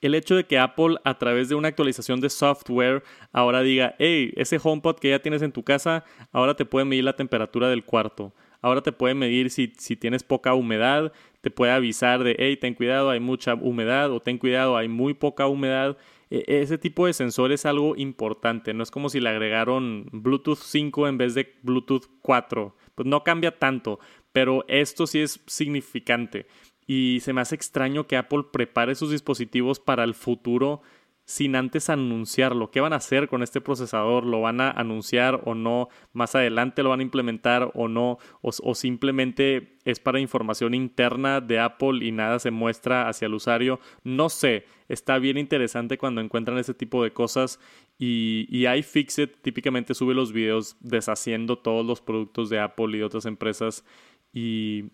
el 0.00 0.14
hecho 0.14 0.36
de 0.36 0.44
que 0.44 0.58
Apple 0.58 0.96
a 1.04 1.18
través 1.18 1.48
de 1.48 1.54
una 1.54 1.68
actualización 1.68 2.20
de 2.20 2.30
software 2.30 3.02
ahora 3.32 3.62
diga, 3.62 3.94
hey, 3.98 4.32
ese 4.36 4.60
HomePod 4.62 4.96
que 4.96 5.10
ya 5.10 5.20
tienes 5.20 5.42
en 5.42 5.52
tu 5.52 5.62
casa, 5.62 6.04
ahora 6.32 6.54
te 6.54 6.64
puede 6.64 6.84
medir 6.84 7.04
la 7.04 7.16
temperatura 7.16 7.68
del 7.68 7.84
cuarto. 7.84 8.34
Ahora 8.60 8.82
te 8.82 8.92
puede 8.92 9.14
medir 9.14 9.50
si, 9.50 9.72
si 9.78 9.96
tienes 9.96 10.22
poca 10.22 10.54
humedad, 10.54 11.12
te 11.40 11.50
puede 11.50 11.72
avisar 11.72 12.24
de, 12.24 12.36
hey, 12.38 12.56
ten 12.56 12.74
cuidado, 12.74 13.10
hay 13.10 13.20
mucha 13.20 13.54
humedad 13.54 14.10
o 14.10 14.20
ten 14.20 14.38
cuidado, 14.38 14.76
hay 14.76 14.88
muy 14.88 15.14
poca 15.14 15.46
humedad. 15.46 15.96
E, 16.30 16.44
ese 16.46 16.78
tipo 16.78 17.06
de 17.06 17.12
sensor 17.12 17.52
es 17.52 17.66
algo 17.66 17.94
importante, 17.96 18.74
no 18.74 18.82
es 18.82 18.90
como 18.90 19.08
si 19.08 19.20
le 19.20 19.28
agregaron 19.28 20.06
Bluetooth 20.12 20.58
5 20.58 21.08
en 21.08 21.18
vez 21.18 21.34
de 21.34 21.54
Bluetooth 21.62 22.06
4. 22.22 22.76
Pues 22.94 23.06
no 23.06 23.22
cambia 23.22 23.56
tanto, 23.56 24.00
pero 24.32 24.64
esto 24.68 25.06
sí 25.06 25.20
es 25.20 25.40
significante. 25.46 26.46
Y 26.86 27.20
se 27.20 27.32
me 27.32 27.40
hace 27.40 27.54
extraño 27.54 28.06
que 28.06 28.16
Apple 28.16 28.44
prepare 28.52 28.94
sus 28.94 29.10
dispositivos 29.10 29.80
para 29.80 30.04
el 30.04 30.14
futuro 30.14 30.82
sin 31.26 31.56
antes 31.56 31.90
anunciarlo. 31.90 32.70
¿Qué 32.70 32.80
van 32.80 32.92
a 32.92 32.96
hacer 32.96 33.28
con 33.28 33.42
este 33.42 33.60
procesador? 33.60 34.24
¿Lo 34.24 34.40
van 34.40 34.60
a 34.60 34.70
anunciar 34.70 35.42
o 35.44 35.56
no? 35.56 35.88
¿Más 36.12 36.36
adelante 36.36 36.84
lo 36.84 36.90
van 36.90 37.00
a 37.00 37.02
implementar 37.02 37.72
o 37.74 37.88
no? 37.88 38.18
¿O, 38.40 38.74
simplemente 38.74 39.76
es 39.84 39.98
para 39.98 40.20
información 40.20 40.72
interna 40.72 41.40
de 41.40 41.58
Apple 41.58 42.04
y 42.04 42.12
nada 42.12 42.38
se 42.38 42.52
muestra 42.52 43.08
hacia 43.08 43.26
el 43.26 43.34
usuario? 43.34 43.80
No 44.04 44.28
sé. 44.28 44.66
Está 44.88 45.18
bien 45.18 45.36
interesante 45.36 45.98
cuando 45.98 46.20
encuentran 46.20 46.58
ese 46.58 46.74
tipo 46.74 47.02
de 47.02 47.12
cosas 47.12 47.58
y, 47.98 48.46
y 48.48 48.68
iFixit 48.68 49.42
típicamente 49.42 49.94
sube 49.94 50.14
los 50.14 50.32
videos 50.32 50.76
deshaciendo 50.78 51.58
todos 51.58 51.84
los 51.84 52.00
productos 52.00 52.50
de 52.50 52.60
Apple 52.60 52.96
y 52.96 52.98
de 52.98 53.04
otras 53.04 53.26
empresas 53.26 53.84
y 54.32 54.84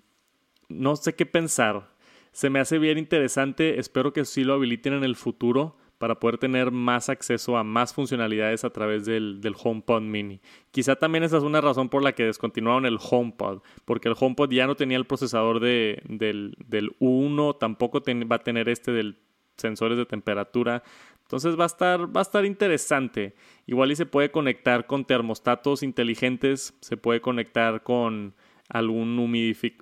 no 0.72 0.96
sé 0.96 1.14
qué 1.14 1.26
pensar. 1.26 1.90
Se 2.32 2.50
me 2.50 2.60
hace 2.60 2.78
bien 2.78 2.98
interesante, 2.98 3.78
espero 3.78 4.12
que 4.12 4.24
sí 4.24 4.44
lo 4.44 4.54
habiliten 4.54 4.94
en 4.94 5.04
el 5.04 5.16
futuro 5.16 5.76
para 5.98 6.18
poder 6.18 6.38
tener 6.38 6.72
más 6.72 7.08
acceso 7.08 7.56
a 7.56 7.62
más 7.62 7.94
funcionalidades 7.94 8.64
a 8.64 8.70
través 8.70 9.04
del, 9.04 9.40
HomePod 9.56 10.02
mini. 10.02 10.40
Quizá 10.72 10.96
también 10.96 11.22
esa 11.22 11.36
es 11.36 11.44
una 11.44 11.60
razón 11.60 11.88
por 11.88 12.02
la 12.02 12.12
que 12.12 12.24
descontinuaron 12.24 12.86
el 12.86 12.98
HomePod, 12.98 13.62
porque 13.84 14.08
el 14.08 14.16
HomePod 14.18 14.50
ya 14.50 14.66
no 14.66 14.74
tenía 14.74 14.96
el 14.96 15.06
procesador 15.06 15.60
de, 15.60 16.02
del, 16.08 16.56
del 16.66 16.96
1, 16.98 17.54
tampoco 17.54 18.02
va 18.02 18.36
a 18.36 18.42
tener 18.42 18.68
este 18.68 18.90
del 18.90 19.18
sensores 19.56 19.96
de 19.96 20.06
temperatura. 20.06 20.82
Entonces 21.22 21.58
va 21.58 21.64
a 21.64 21.66
estar, 21.66 22.14
va 22.14 22.20
a 22.20 22.22
estar 22.22 22.44
interesante. 22.44 23.34
Igual 23.66 23.92
y 23.92 23.96
se 23.96 24.06
puede 24.06 24.30
conectar 24.30 24.86
con 24.86 25.04
termostatos 25.04 25.82
inteligentes, 25.82 26.76
se 26.80 26.96
puede 26.96 27.20
conectar 27.20 27.82
con 27.82 28.34
algún 28.72 29.18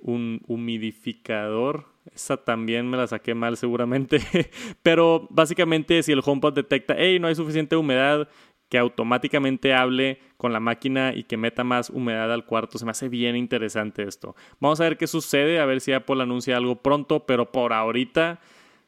un 0.02 0.40
humidificador. 0.48 1.86
Esa 2.12 2.38
también 2.38 2.90
me 2.90 2.96
la 2.96 3.06
saqué 3.06 3.34
mal 3.34 3.56
seguramente. 3.56 4.20
Pero 4.82 5.28
básicamente 5.30 6.02
si 6.02 6.12
el 6.12 6.22
HomePod 6.24 6.54
detecta, 6.54 6.94
hey, 6.98 7.18
no 7.20 7.28
hay 7.28 7.36
suficiente 7.36 7.76
humedad, 7.76 8.28
que 8.68 8.78
automáticamente 8.78 9.74
hable 9.74 10.20
con 10.36 10.52
la 10.52 10.60
máquina 10.60 11.12
y 11.14 11.24
que 11.24 11.36
meta 11.36 11.64
más 11.64 11.90
humedad 11.90 12.32
al 12.32 12.44
cuarto. 12.44 12.78
Se 12.78 12.84
me 12.84 12.90
hace 12.90 13.08
bien 13.08 13.36
interesante 13.36 14.02
esto. 14.02 14.34
Vamos 14.58 14.80
a 14.80 14.84
ver 14.84 14.96
qué 14.96 15.06
sucede, 15.06 15.60
a 15.60 15.66
ver 15.66 15.80
si 15.80 15.92
Apple 15.92 16.22
anuncia 16.22 16.56
algo 16.56 16.82
pronto, 16.82 17.26
pero 17.26 17.52
por 17.52 17.72
ahorita 17.72 18.40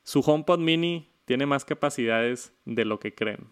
su 0.02 0.20
HomePod 0.20 0.58
mini 0.58 1.10
tiene 1.24 1.46
más 1.46 1.64
capacidades 1.64 2.52
de 2.64 2.84
lo 2.84 2.98
que 2.98 3.14
creen 3.14 3.46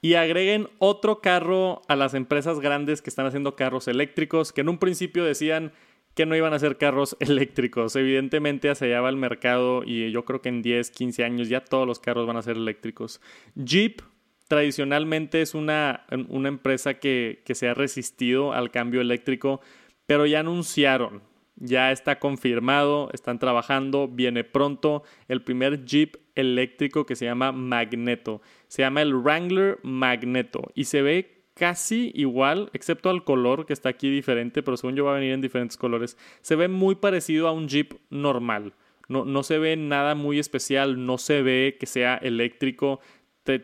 y 0.00 0.14
agreguen 0.14 0.68
otro 0.78 1.20
carro 1.20 1.82
a 1.88 1.96
las 1.96 2.14
empresas 2.14 2.60
grandes 2.60 3.02
que 3.02 3.10
están 3.10 3.26
haciendo 3.26 3.56
carros 3.56 3.88
eléctricos, 3.88 4.52
que 4.52 4.60
en 4.60 4.68
un 4.68 4.78
principio 4.78 5.24
decían 5.24 5.72
que 6.14 6.26
no 6.26 6.36
iban 6.36 6.52
a 6.52 6.58
ser 6.58 6.78
carros 6.78 7.16
eléctricos. 7.20 7.96
Evidentemente 7.96 8.70
hacia 8.70 8.98
el 9.08 9.16
mercado 9.16 9.82
y 9.84 10.10
yo 10.10 10.24
creo 10.24 10.40
que 10.42 10.48
en 10.48 10.62
10, 10.62 10.90
15 10.90 11.24
años 11.24 11.48
ya 11.48 11.64
todos 11.64 11.86
los 11.86 12.00
carros 12.00 12.26
van 12.26 12.36
a 12.36 12.42
ser 12.42 12.56
eléctricos. 12.56 13.20
Jeep 13.54 14.02
tradicionalmente 14.48 15.42
es 15.42 15.54
una, 15.54 16.06
una 16.28 16.48
empresa 16.48 16.94
que, 16.94 17.42
que 17.44 17.54
se 17.54 17.68
ha 17.68 17.74
resistido 17.74 18.52
al 18.52 18.70
cambio 18.70 19.00
eléctrico, 19.00 19.60
pero 20.06 20.24
ya 20.26 20.40
anunciaron, 20.40 21.22
ya 21.56 21.92
está 21.92 22.18
confirmado, 22.18 23.10
están 23.12 23.38
trabajando, 23.38 24.08
viene 24.08 24.44
pronto 24.44 25.02
el 25.28 25.42
primer 25.42 25.84
Jeep 25.84 26.16
eléctrico 26.38 27.04
que 27.04 27.16
se 27.16 27.24
llama 27.24 27.52
Magneto. 27.52 28.40
Se 28.68 28.82
llama 28.82 29.02
el 29.02 29.14
Wrangler 29.14 29.78
Magneto 29.82 30.70
y 30.74 30.84
se 30.84 31.02
ve 31.02 31.38
casi 31.54 32.12
igual, 32.14 32.70
excepto 32.72 33.10
al 33.10 33.24
color 33.24 33.66
que 33.66 33.72
está 33.72 33.88
aquí 33.88 34.08
diferente, 34.08 34.62
pero 34.62 34.76
según 34.76 34.94
yo 34.94 35.04
va 35.04 35.12
a 35.12 35.18
venir 35.18 35.32
en 35.32 35.40
diferentes 35.40 35.76
colores. 35.76 36.16
Se 36.40 36.56
ve 36.56 36.68
muy 36.68 36.94
parecido 36.94 37.48
a 37.48 37.52
un 37.52 37.68
Jeep 37.68 37.94
normal. 38.10 38.74
No, 39.08 39.24
no 39.24 39.42
se 39.42 39.58
ve 39.58 39.76
nada 39.76 40.14
muy 40.14 40.38
especial, 40.38 41.04
no 41.04 41.18
se 41.18 41.42
ve 41.42 41.76
que 41.78 41.86
sea 41.86 42.16
eléctrico. 42.16 43.00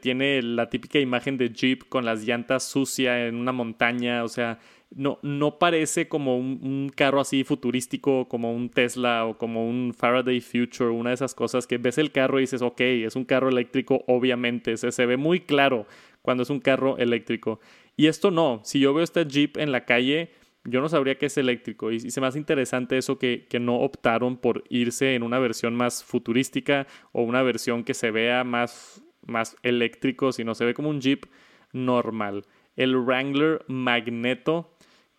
tiene 0.01 0.43
la 0.43 0.71
típica 0.71 0.99
imagen 0.99 1.37
de 1.37 1.51
Jeep 1.51 1.89
con 1.89 2.05
las 2.05 2.25
llantas 2.25 2.65
sucias 2.65 3.29
en 3.29 3.37
una 3.37 3.53
montaña, 3.53 4.25
o 4.25 4.29
sea, 4.29 4.59
no, 4.97 5.19
no 5.23 5.59
parece 5.59 6.09
como 6.09 6.39
un, 6.39 6.91
carro 6.95 7.21
así 7.21 7.45
futurístico, 7.45 8.29
como 8.29 8.55
un 8.55 8.69
Tesla 8.69 9.27
o 9.27 9.37
como 9.37 9.69
un 9.69 9.93
Faraday 9.97 10.41
Future, 10.41 10.91
una 10.91 11.11
de 11.11 11.15
esas 11.15 11.35
cosas 11.35 11.67
que 11.67 11.79
ves 11.79 11.99
el 11.99 12.13
carro 12.13 12.39
y 12.39 12.43
dices, 12.43 12.63
ok, 12.63 12.81
es 12.81 13.17
un 13.17 13.25
carro 13.25 13.49
eléctrico, 13.49 14.05
obviamente, 14.07 14.77
se, 14.77 14.93
se 14.93 15.07
ve 15.07 15.17
muy 15.17 15.41
claro 15.41 15.87
cuando 16.23 16.43
es 16.43 16.51
un 16.51 16.61
carro 16.61 16.97
eléctrico. 16.99 17.61
Y 17.97 18.07
esto 18.07 18.31
no, 18.31 18.61
si 18.65 18.81
yo 18.81 18.95
veo 18.95 19.05
este 19.05 19.25
Jeep 19.25 19.57
en 19.59 19.73
la 19.73 19.85
calle, 19.85 20.31
yo 20.65 20.81
no 20.81 20.89
sabría 20.89 21.19
que 21.19 21.27
es 21.27 21.37
eléctrico. 21.37 21.93
Y, 21.93 22.01
se 22.01 22.21
me 22.21 22.27
hace 22.27 22.39
interesante 22.39 22.97
eso 22.97 23.19
que, 23.19 23.47
que, 23.49 23.61
no 23.61 23.77
optaron 23.77 24.37
por 24.37 24.65
irse 24.69 25.15
en 25.15 25.23
una 25.23 25.39
versión 25.39 25.75
más 25.75 26.03
futurística 26.03 26.87
o 27.13 27.23
una 27.23 27.43
versión 27.43 27.85
que 27.85 27.95
se 27.95 28.11
vea 28.11 28.45
más, 28.45 29.03
más 29.27 29.57
eléctrico, 29.63 30.33
sino 30.33 30.55
se 30.55 30.65
ve 30.65 30.75
como 30.75 30.89
un 30.89 31.01
Jeep 31.01 31.27
normal. 31.73 32.45
El 32.77 32.97
Wrangler 32.97 33.65
Magneto 33.69 34.74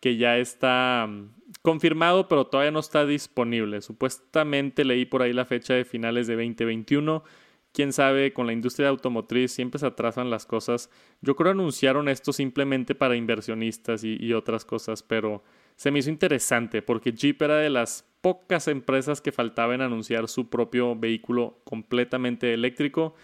que 0.05 0.17
ya 0.17 0.37
está 0.37 1.07
mm, 1.09 1.31
confirmado, 1.63 2.27
pero 2.27 2.45
todavía 2.45 2.69
no 2.69 2.77
está 2.77 3.07
disponible. 3.07 3.81
Supuestamente 3.81 4.85
leí 4.85 5.03
por 5.03 5.23
ahí 5.23 5.33
la 5.33 5.45
fecha 5.45 5.73
de 5.73 5.83
finales 5.83 6.27
de 6.27 6.35
2021. 6.35 7.23
Quién 7.71 7.91
sabe, 7.91 8.31
con 8.31 8.45
la 8.45 8.53
industria 8.53 8.89
automotriz 8.89 9.51
siempre 9.51 9.79
se 9.79 9.87
atrasan 9.87 10.29
las 10.29 10.45
cosas. 10.45 10.91
Yo 11.21 11.35
creo 11.35 11.53
anunciaron 11.53 12.07
esto 12.07 12.33
simplemente 12.33 12.93
para 12.93 13.15
inversionistas 13.15 14.03
y, 14.03 14.31
otras 14.33 14.63
cosas, 14.63 15.01
pero 15.01 15.43
se 15.75 15.89
me 15.89 15.97
hizo 15.97 16.11
interesante 16.11 16.83
porque 16.83 17.11
Jeep 17.11 17.41
era 17.41 17.55
de 17.55 17.71
las 17.71 18.07
pocas 18.21 18.67
empresas 18.67 19.21
que 19.21 19.31
faltaba 19.31 19.73
en 19.73 19.81
anunciar 19.81 20.27
su 20.27 20.51
propio 20.51 20.95
vehículo 20.95 21.61
completamente 21.63 22.53
eléctrico 22.53 23.15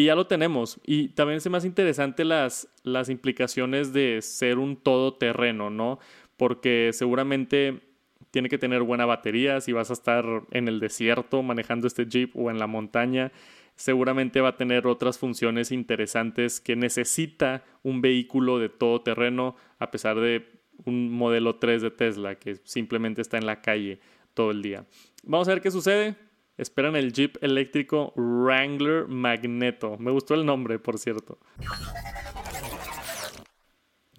y 0.00 0.06
ya 0.06 0.14
lo 0.14 0.26
tenemos. 0.26 0.80
Y 0.86 1.08
también 1.08 1.40
se 1.40 1.50
me 1.50 1.58
interesante 1.58 2.24
las, 2.24 2.68
las 2.82 3.10
implicaciones 3.10 3.92
de 3.92 4.22
ser 4.22 4.58
un 4.58 4.76
todoterreno, 4.76 5.68
¿no? 5.68 5.98
Porque 6.40 6.92
seguramente 6.94 7.82
tiene 8.30 8.48
que 8.48 8.56
tener 8.56 8.82
buena 8.82 9.04
batería. 9.04 9.60
Si 9.60 9.72
vas 9.72 9.90
a 9.90 9.92
estar 9.92 10.24
en 10.52 10.68
el 10.68 10.80
desierto 10.80 11.42
manejando 11.42 11.86
este 11.86 12.06
Jeep 12.06 12.34
o 12.34 12.50
en 12.50 12.58
la 12.58 12.66
montaña, 12.66 13.30
seguramente 13.76 14.40
va 14.40 14.48
a 14.48 14.56
tener 14.56 14.86
otras 14.86 15.18
funciones 15.18 15.70
interesantes 15.70 16.58
que 16.58 16.76
necesita 16.76 17.62
un 17.82 18.00
vehículo 18.00 18.58
de 18.58 18.70
todo 18.70 19.02
terreno, 19.02 19.54
a 19.78 19.90
pesar 19.90 20.18
de 20.18 20.62
un 20.86 21.12
modelo 21.12 21.56
3 21.56 21.82
de 21.82 21.90
Tesla 21.90 22.36
que 22.36 22.56
simplemente 22.64 23.20
está 23.20 23.36
en 23.36 23.44
la 23.44 23.60
calle 23.60 24.00
todo 24.32 24.50
el 24.50 24.62
día. 24.62 24.86
Vamos 25.24 25.46
a 25.46 25.52
ver 25.52 25.60
qué 25.60 25.70
sucede. 25.70 26.16
Esperan 26.56 26.96
el 26.96 27.12
Jeep 27.12 27.36
eléctrico 27.42 28.14
Wrangler 28.16 29.08
Magneto. 29.08 29.98
Me 29.98 30.10
gustó 30.10 30.32
el 30.32 30.46
nombre, 30.46 30.78
por 30.78 30.96
cierto. 30.96 31.38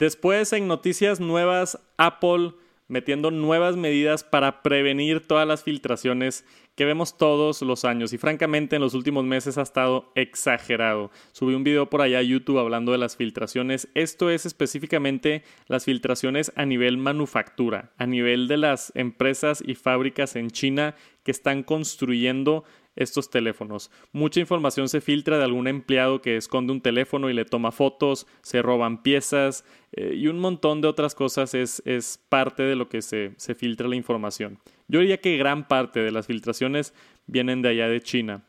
Después, 0.01 0.51
en 0.53 0.67
noticias 0.67 1.19
nuevas, 1.19 1.77
Apple 1.95 2.53
metiendo 2.87 3.29
nuevas 3.29 3.77
medidas 3.77 4.23
para 4.23 4.63
prevenir 4.63 5.27
todas 5.27 5.47
las 5.47 5.63
filtraciones 5.63 6.43
que 6.75 6.85
vemos 6.85 7.19
todos 7.19 7.61
los 7.61 7.85
años 7.85 8.11
y 8.11 8.17
francamente 8.17 8.75
en 8.75 8.81
los 8.81 8.95
últimos 8.95 9.25
meses 9.25 9.59
ha 9.59 9.61
estado 9.61 10.11
exagerado. 10.15 11.11
Subí 11.33 11.53
un 11.53 11.63
video 11.63 11.87
por 11.87 12.01
allá 12.01 12.17
a 12.17 12.23
YouTube 12.23 12.57
hablando 12.57 12.91
de 12.93 12.97
las 12.97 13.15
filtraciones. 13.15 13.89
Esto 13.93 14.31
es 14.31 14.47
específicamente 14.47 15.43
las 15.67 15.85
filtraciones 15.85 16.51
a 16.55 16.65
nivel 16.65 16.97
manufactura, 16.97 17.91
a 17.99 18.07
nivel 18.07 18.47
de 18.47 18.57
las 18.57 18.91
empresas 18.95 19.63
y 19.63 19.75
fábricas 19.75 20.35
en 20.35 20.49
China 20.49 20.95
que 21.23 21.31
están 21.31 21.61
construyendo 21.61 22.63
estos 22.95 23.29
teléfonos. 23.29 23.91
Mucha 24.11 24.39
información 24.39 24.89
se 24.89 25.01
filtra 25.01 25.37
de 25.37 25.43
algún 25.43 25.67
empleado 25.67 26.21
que 26.21 26.37
esconde 26.37 26.73
un 26.73 26.81
teléfono 26.81 27.29
y 27.29 27.33
le 27.33 27.45
toma 27.45 27.71
fotos, 27.71 28.27
se 28.41 28.61
roban 28.61 29.01
piezas 29.01 29.65
eh, 29.93 30.13
y 30.15 30.27
un 30.27 30.39
montón 30.39 30.81
de 30.81 30.87
otras 30.87 31.15
cosas 31.15 31.53
es, 31.53 31.81
es 31.85 32.19
parte 32.29 32.63
de 32.63 32.75
lo 32.75 32.89
que 32.89 33.01
se, 33.01 33.33
se 33.37 33.55
filtra 33.55 33.87
la 33.87 33.95
información. 33.95 34.59
Yo 34.87 34.99
diría 34.99 35.21
que 35.21 35.37
gran 35.37 35.67
parte 35.67 36.01
de 36.01 36.11
las 36.11 36.27
filtraciones 36.27 36.93
vienen 37.27 37.61
de 37.61 37.69
allá 37.69 37.87
de 37.87 38.01
China. 38.01 38.43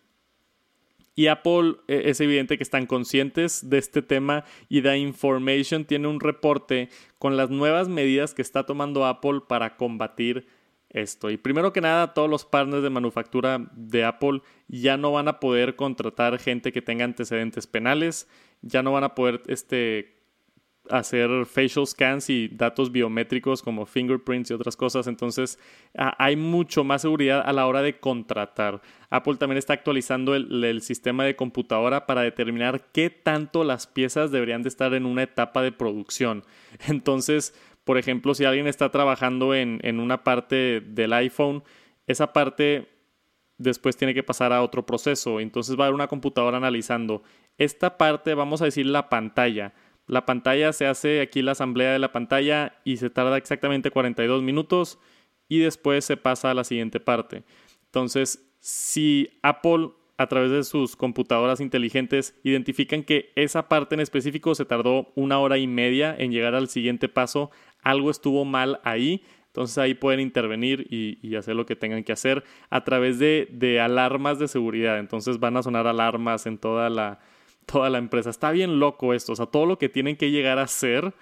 Y 1.14 1.26
Apple 1.26 1.76
eh, 1.88 2.02
es 2.06 2.20
evidente 2.20 2.56
que 2.56 2.62
están 2.62 2.86
conscientes 2.86 3.68
de 3.68 3.78
este 3.78 4.02
tema 4.02 4.44
y 4.68 4.80
The 4.82 4.96
Information 4.96 5.84
tiene 5.84 6.08
un 6.08 6.20
reporte 6.20 6.88
con 7.18 7.36
las 7.36 7.50
nuevas 7.50 7.88
medidas 7.88 8.32
que 8.34 8.42
está 8.42 8.64
tomando 8.64 9.04
Apple 9.04 9.40
para 9.46 9.76
combatir 9.76 10.46
esto. 10.92 11.30
Y 11.30 11.36
primero 11.36 11.72
que 11.72 11.80
nada, 11.80 12.14
todos 12.14 12.28
los 12.28 12.44
partners 12.44 12.82
de 12.82 12.90
manufactura 12.90 13.66
de 13.74 14.04
Apple 14.04 14.42
ya 14.68 14.96
no 14.96 15.12
van 15.12 15.28
a 15.28 15.40
poder 15.40 15.76
contratar 15.76 16.38
gente 16.38 16.72
que 16.72 16.82
tenga 16.82 17.04
antecedentes 17.04 17.66
penales, 17.66 18.28
ya 18.60 18.82
no 18.82 18.92
van 18.92 19.04
a 19.04 19.14
poder 19.14 19.42
este, 19.46 20.22
hacer 20.90 21.46
facial 21.46 21.86
scans 21.86 22.28
y 22.28 22.48
datos 22.48 22.90
biométricos 22.90 23.62
como 23.62 23.86
fingerprints 23.86 24.50
y 24.50 24.54
otras 24.54 24.76
cosas. 24.76 25.06
Entonces 25.06 25.58
hay 25.94 26.36
mucho 26.36 26.84
más 26.84 27.02
seguridad 27.02 27.42
a 27.44 27.52
la 27.52 27.66
hora 27.66 27.82
de 27.82 27.98
contratar. 27.98 28.80
Apple 29.10 29.36
también 29.36 29.58
está 29.58 29.74
actualizando 29.74 30.34
el, 30.34 30.64
el, 30.64 30.82
sistema 30.82 31.24
de 31.24 31.36
computadora 31.36 32.06
para 32.06 32.22
determinar 32.22 32.88
qué 32.92 33.10
tanto 33.10 33.62
las 33.62 33.86
piezas 33.86 34.30
deberían 34.30 34.62
de 34.62 34.68
estar 34.68 34.94
en 34.94 35.06
una 35.06 35.22
etapa 35.22 35.62
de 35.62 35.72
producción. 35.72 36.44
Entonces, 36.88 37.54
por 37.84 37.98
ejemplo, 37.98 38.34
si 38.34 38.44
alguien 38.44 38.66
está 38.66 38.90
trabajando 38.90 39.54
en, 39.54 39.80
en 39.82 40.00
una 40.00 40.24
parte 40.24 40.80
del 40.80 41.12
iPhone, 41.12 41.62
esa 42.06 42.32
parte 42.32 42.88
después 43.58 43.96
tiene 43.96 44.14
que 44.14 44.22
pasar 44.22 44.52
a 44.52 44.62
otro 44.62 44.86
proceso. 44.86 45.40
Entonces 45.40 45.78
va 45.78 45.84
a 45.84 45.86
haber 45.86 45.94
una 45.94 46.08
computadora 46.08 46.56
analizando 46.56 47.22
esta 47.58 47.98
parte, 47.98 48.34
vamos 48.34 48.62
a 48.62 48.66
decir 48.66 48.86
la 48.86 49.08
pantalla 49.08 49.74
la 50.06 50.26
pantalla 50.26 50.72
se 50.72 50.86
hace 50.86 51.20
aquí 51.20 51.42
la 51.42 51.52
asamblea 51.52 51.92
de 51.92 51.98
la 51.98 52.12
pantalla 52.12 52.76
y 52.84 52.96
se 52.96 53.10
tarda 53.10 53.36
exactamente 53.36 53.90
42 53.90 54.42
minutos 54.42 54.98
y 55.48 55.60
después 55.60 56.04
se 56.04 56.16
pasa 56.16 56.50
a 56.50 56.54
la 56.54 56.64
siguiente 56.64 57.00
parte. 57.00 57.44
Entonces, 57.86 58.52
si 58.60 59.38
Apple 59.42 59.90
a 60.18 60.26
través 60.26 60.50
de 60.50 60.64
sus 60.64 60.96
computadoras 60.96 61.60
inteligentes 61.60 62.38
identifican 62.42 63.02
que 63.02 63.32
esa 63.34 63.68
parte 63.68 63.94
en 63.94 64.00
específico 64.00 64.54
se 64.54 64.64
tardó 64.64 65.12
una 65.14 65.38
hora 65.38 65.58
y 65.58 65.66
media 65.66 66.14
en 66.16 66.30
llegar 66.30 66.54
al 66.54 66.68
siguiente 66.68 67.08
paso, 67.08 67.50
algo 67.82 68.10
estuvo 68.10 68.44
mal 68.44 68.80
ahí, 68.84 69.22
entonces 69.46 69.76
ahí 69.76 69.92
pueden 69.92 70.20
intervenir 70.20 70.86
y, 70.90 71.36
hacer 71.36 71.54
lo 71.54 71.66
que 71.66 71.76
tengan 71.76 72.04
que 72.04 72.12
hacer 72.12 72.42
a 72.70 72.84
través 72.84 73.18
de, 73.18 73.48
de, 73.50 73.80
alarmas 73.80 74.38
de 74.38 74.48
seguridad. 74.48 74.98
Entonces 74.98 75.38
van 75.38 75.58
a 75.58 75.62
sonar 75.62 75.86
alarmas 75.86 76.46
en 76.46 76.56
toda 76.56 76.88
la, 76.88 77.20
toda 77.66 77.90
la 77.90 77.98
empresa. 77.98 78.30
Está 78.30 78.50
bien 78.50 78.80
loco 78.80 79.12
esto, 79.12 79.32
o 79.32 79.36
sea, 79.36 79.46
todo 79.46 79.66
lo 79.66 79.78
que 79.78 79.90
tienen 79.90 80.16
que 80.16 80.30
llegar 80.30 80.58
a 80.58 80.62
hacer 80.62 81.12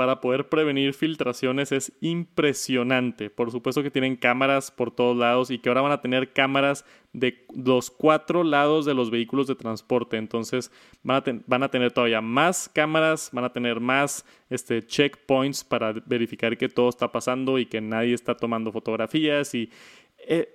para 0.00 0.22
poder 0.22 0.48
prevenir 0.48 0.94
filtraciones 0.94 1.72
es 1.72 1.92
impresionante. 2.00 3.28
Por 3.28 3.50
supuesto 3.50 3.82
que 3.82 3.90
tienen 3.90 4.16
cámaras 4.16 4.70
por 4.70 4.90
todos 4.90 5.14
lados 5.14 5.50
y 5.50 5.58
que 5.58 5.68
ahora 5.68 5.82
van 5.82 5.92
a 5.92 6.00
tener 6.00 6.32
cámaras 6.32 6.86
de 7.12 7.44
los 7.54 7.90
cuatro 7.90 8.42
lados 8.42 8.86
de 8.86 8.94
los 8.94 9.10
vehículos 9.10 9.46
de 9.46 9.56
transporte. 9.56 10.16
Entonces 10.16 10.72
van 11.02 11.18
a, 11.62 11.68
tener 11.68 11.92
todavía 11.92 12.22
más 12.22 12.70
cámaras, 12.70 13.28
van 13.34 13.44
a 13.44 13.52
tener 13.52 13.78
más 13.78 14.24
este, 14.48 14.82
checkpoints 14.86 15.64
para 15.64 15.92
verificar 15.92 16.56
que 16.56 16.70
todo 16.70 16.88
está 16.88 17.12
pasando 17.12 17.58
y 17.58 17.66
que 17.66 17.82
nadie 17.82 18.14
está 18.14 18.34
tomando 18.34 18.72
fotografías 18.72 19.54
y 19.54 19.68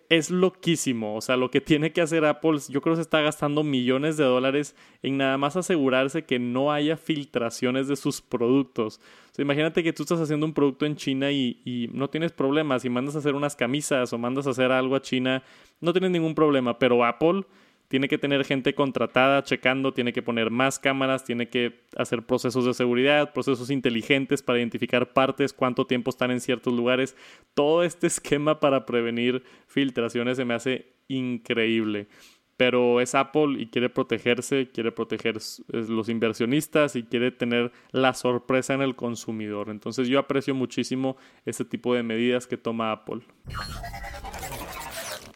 es 0.09 0.29
loquísimo. 0.29 1.15
O 1.15 1.21
sea, 1.21 1.37
lo 1.37 1.51
que 1.51 1.61
tiene 1.61 1.91
que 1.91 2.01
hacer 2.01 2.25
Apple, 2.25 2.59
yo 2.69 2.81
creo 2.81 2.93
que 2.93 2.97
se 2.97 3.01
está 3.01 3.21
gastando 3.21 3.63
millones 3.63 4.17
de 4.17 4.23
dólares 4.23 4.75
en 5.01 5.17
nada 5.17 5.37
más 5.37 5.55
asegurarse 5.55 6.25
que 6.25 6.39
no 6.39 6.71
haya 6.71 6.97
filtraciones 6.97 7.87
de 7.87 7.95
sus 7.95 8.21
productos. 8.21 9.01
Imagínate 9.37 9.83
que 9.83 9.91
tú 9.91 10.03
estás 10.03 10.19
haciendo 10.19 10.45
un 10.45 10.53
producto 10.53 10.85
en 10.85 10.95
China 10.95 11.31
y, 11.31 11.61
y, 11.65 11.89
no 11.91 12.09
tienes 12.09 12.31
problemas 12.31 12.85
y 12.85 12.89
mandas 12.89 13.15
a 13.15 13.19
hacer 13.19 13.35
unas 13.35 13.55
camisas 13.55 14.13
o 14.13 14.17
mandas 14.17 14.47
a 14.47 14.51
hacer 14.51 14.71
algo 14.71 14.95
a 14.95 15.01
China, 15.01 15.43
no 15.81 15.91
tienes 15.91 16.11
ningún 16.11 16.35
problema. 16.35 16.79
Pero 16.79 17.03
Apple 17.03 17.43
tiene 17.87 18.07
que 18.07 18.17
tener 18.17 18.43
gente 18.45 18.73
contratada 18.73 19.43
checando, 19.43 19.93
tiene 19.93 20.13
que 20.13 20.23
poner 20.23 20.49
más 20.49 20.79
cámaras, 20.79 21.23
tiene 21.23 21.49
que 21.49 21.81
hacer 21.95 22.23
procesos 22.23 22.65
de 22.65 22.73
seguridad, 22.73 23.33
procesos 23.33 23.69
inteligentes 23.69 24.41
para 24.41 24.59
identificar 24.59 25.13
partes, 25.13 25.53
cuánto 25.53 25.85
tiempo 25.85 26.09
están 26.09 26.31
en 26.31 26.41
ciertos 26.41 26.73
lugares. 26.73 27.15
Todo 27.53 27.83
este 27.83 28.07
esquema 28.07 28.59
para 28.59 28.85
prevenir 28.85 29.43
filtraciones 29.67 30.37
se 30.37 30.45
me 30.45 30.53
hace 30.53 30.93
increíble. 31.07 32.07
Pero 32.57 33.01
es 33.01 33.15
Apple 33.15 33.59
y 33.59 33.67
quiere 33.67 33.89
protegerse, 33.89 34.69
quiere 34.69 34.93
proteger 34.93 35.37
los 35.67 36.07
inversionistas 36.07 36.95
y 36.95 37.03
quiere 37.03 37.31
tener 37.31 37.73
la 37.91 38.13
sorpresa 38.13 38.73
en 38.73 38.81
el 38.81 38.95
consumidor. 38.95 39.69
Entonces 39.69 40.07
yo 40.07 40.19
aprecio 40.19 40.55
muchísimo 40.55 41.17
este 41.45 41.65
tipo 41.65 41.93
de 41.93 42.03
medidas 42.03 42.47
que 42.47 42.55
toma 42.55 42.93
Apple. 42.93 43.23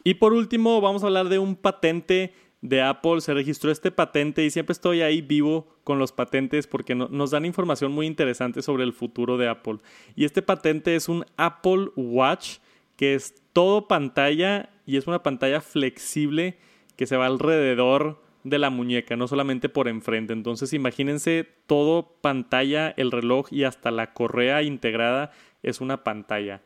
Y 0.03 0.13
por 0.15 0.33
último, 0.33 0.79
vamos 0.79 1.03
a 1.03 1.07
hablar 1.07 1.27
de 1.27 1.39
un 1.39 1.55
patente 1.55 2.33
de 2.61 2.81
Apple. 2.81 3.21
Se 3.21 3.33
registró 3.33 3.71
este 3.71 3.91
patente 3.91 4.43
y 4.43 4.49
siempre 4.49 4.73
estoy 4.73 5.01
ahí 5.01 5.21
vivo 5.21 5.67
con 5.83 5.99
los 5.99 6.11
patentes 6.11 6.67
porque 6.67 6.95
nos 6.95 7.31
dan 7.31 7.45
información 7.45 7.91
muy 7.91 8.05
interesante 8.05 8.61
sobre 8.61 8.83
el 8.83 8.93
futuro 8.93 9.37
de 9.37 9.47
Apple. 9.47 9.77
Y 10.15 10.25
este 10.25 10.41
patente 10.41 10.95
es 10.95 11.09
un 11.09 11.25
Apple 11.37 11.89
Watch 11.95 12.57
que 12.95 13.15
es 13.15 13.33
todo 13.53 13.87
pantalla 13.87 14.69
y 14.85 14.97
es 14.97 15.07
una 15.07 15.23
pantalla 15.23 15.61
flexible 15.61 16.57
que 16.95 17.05
se 17.05 17.15
va 17.15 17.27
alrededor 17.27 18.21
de 18.43 18.59
la 18.59 18.69
muñeca, 18.69 19.15
no 19.15 19.27
solamente 19.27 19.69
por 19.69 19.87
enfrente. 19.87 20.33
Entonces 20.33 20.73
imagínense 20.73 21.47
todo 21.65 22.17
pantalla, 22.21 22.93
el 22.97 23.11
reloj 23.11 23.47
y 23.51 23.63
hasta 23.63 23.91
la 23.91 24.13
correa 24.13 24.63
integrada 24.63 25.31
es 25.63 25.81
una 25.81 26.03
pantalla 26.03 26.61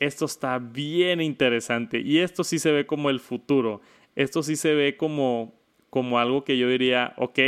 esto 0.00 0.24
está 0.24 0.58
bien 0.58 1.20
interesante 1.20 2.00
y 2.00 2.18
esto 2.18 2.44
sí 2.44 2.58
se 2.58 2.72
ve 2.72 2.86
como 2.86 3.10
el 3.10 3.20
futuro. 3.20 3.80
Esto 4.16 4.42
sí 4.42 4.56
se 4.56 4.74
ve 4.74 4.96
como, 4.96 5.54
como 5.90 6.18
algo 6.18 6.44
que 6.44 6.58
yo 6.58 6.68
diría, 6.68 7.14
ok, 7.16 7.38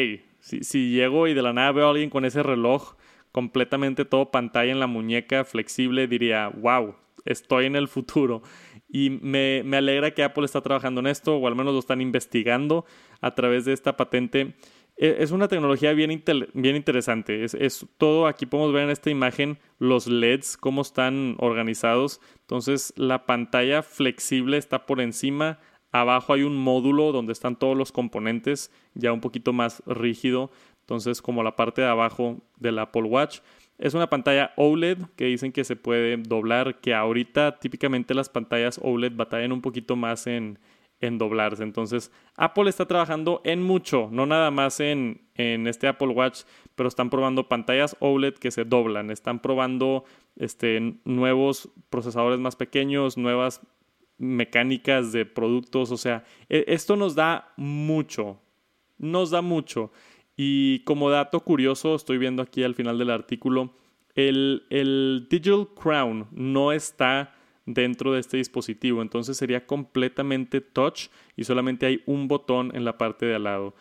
si, 0.40 0.64
si 0.64 0.90
llego 0.90 1.26
y 1.29 1.35
de 1.35 1.42
la 1.42 1.52
nada 1.52 1.72
veo 1.72 1.87
a 1.87 1.90
alguien 1.90 2.11
con 2.11 2.24
ese 2.24 2.42
reloj 2.42 2.94
completamente 3.37 4.07
todo 4.07 4.31
pantalla 4.31 4.72
en 4.72 4.81
la 4.81 4.87
muñeca, 4.87 5.44
flexible, 5.44 6.07
diría, 6.07 6.48
wow, 6.48 6.94
estoy 7.26 7.66
en 7.66 7.76
el 7.76 7.87
futuro. 7.87 8.42
Y 8.88 9.11
me, 9.11 9.62
me 9.62 9.76
alegra 9.76 10.12
que 10.12 10.22
Apple 10.22 10.46
está 10.46 10.62
trabajando 10.62 11.00
en 11.00 11.09
esto, 11.09 11.37
o 11.37 11.46
al 11.46 11.55
menos 11.55 11.74
lo 11.74 11.81
están 11.81 12.00
investigando 12.00 12.87
a 13.20 13.35
través 13.35 13.66
de 13.66 13.74
esta 13.74 13.94
patente. 13.94 14.55
E, 14.96 15.16
es 15.18 15.33
una 15.33 15.48
tecnología 15.48 15.92
bien, 15.92 16.22
bien 16.55 16.76
interesante. 16.76 17.44
Es, 17.44 17.52
es, 17.52 17.87
todo, 17.98 18.26
aquí 18.26 18.46
podemos 18.46 18.72
ver 18.72 18.85
en 18.85 18.90
esta 18.90 19.11
imagen 19.11 19.59
los 19.79 20.07
LEDs, 20.07 20.57
cómo 20.57 20.81
están 20.81 21.37
organizados. 21.38 22.22
Entonces 22.40 22.94
la 22.96 23.26
pantalla 23.26 23.83
flexible 23.83 24.57
está 24.57 24.87
por 24.87 25.02
encima. 25.02 25.59
Abajo 26.00 26.32
hay 26.32 26.42
un 26.42 26.56
módulo 26.56 27.12
donde 27.12 27.32
están 27.32 27.56
todos 27.56 27.76
los 27.76 27.92
componentes, 27.92 28.70
ya 28.94 29.12
un 29.12 29.20
poquito 29.20 29.52
más 29.52 29.82
rígido. 29.87 30.50
Entonces 30.80 31.20
como 31.20 31.42
la 31.42 31.56
parte 31.56 31.82
de 31.82 31.88
abajo 31.88 32.38
del 32.59 32.78
Apple 32.78 33.02
Watch. 33.02 33.40
Es 33.78 33.92
una 33.92 34.09
pantalla 34.09 34.52
OLED 34.56 34.98
que 35.16 35.26
dicen 35.26 35.52
que 35.52 35.64
se 35.64 35.76
puede 35.76 36.16
doblar, 36.16 36.80
que 36.80 36.94
ahorita 36.94 37.59
típicamente 37.59 38.14
las 38.14 38.28
pantallas 38.28 38.80
OLED 38.82 39.12
batallan 39.14 39.52
un 39.52 39.61
poquito 39.61 39.96
más 39.96 40.26
en, 40.26 40.59
en 41.00 41.18
doblarse. 41.18 41.62
Entonces, 41.62 42.11
Apple 42.37 42.70
está 42.70 42.87
trabajando 42.87 43.42
en 43.44 43.62
mucho, 43.62 44.09
no 44.11 44.26
nada 44.26 44.50
más 44.50 44.80
en, 44.80 45.22
en, 45.35 45.66
este 45.66 45.88
Apple 45.88 46.09
Watch, 46.09 46.42
pero 46.74 46.88
están 46.88 47.11
probando 47.11 47.48
pantallas 47.48 47.96
OLED 48.00 48.35
que 48.35 48.50
se 48.50 48.64
doblan, 48.64 49.11
están 49.11 49.40
probando 49.40 50.04
este, 50.37 50.98
nuevos 51.04 51.68
procesadores 51.90 52.38
más 52.38 52.56
pequeños, 52.56 53.18
nuevas 53.18 53.61
mecánicas 54.18 55.12
de 55.12 55.26
productos, 55.26 55.90
o 55.90 55.96
sea, 55.96 56.24
e, 56.48 56.64
esto 56.68 56.96
nos 56.96 57.14
da 57.14 57.52
mucho, 57.57 58.40
nos 58.98 59.31
da 59.31 59.42
mucho. 59.42 59.92
Y 60.37 60.81
como 60.81 61.11
dato 61.11 61.40
curioso, 61.40 61.94
estoy 61.94 62.18
viendo 62.18 62.42
aquí 62.42 62.62
al 62.62 62.74
final 62.74 62.98
del 62.98 63.11
artículo, 63.11 63.74
el, 64.14 64.64
el 64.70 65.26
Digital 65.31 65.68
Crown 65.74 66.26
no 66.33 66.72
está 66.72 67.35
dentro 67.66 68.12
de 68.12 68.20
este 68.20 68.38
dispositivo. 68.38 69.02
Entonces 69.02 69.37
sería 69.37 69.66
completamente 69.66 70.61
touch 70.61 71.09
y 71.37 71.44
solamente 71.44 71.87
hay 71.87 72.02
un 72.07 72.29
botón 72.29 72.74
en 72.74 72.85
la 72.85 72.96
parte 72.96 73.26
de 73.26 73.35
al 73.35 73.44
lado. 73.44 73.74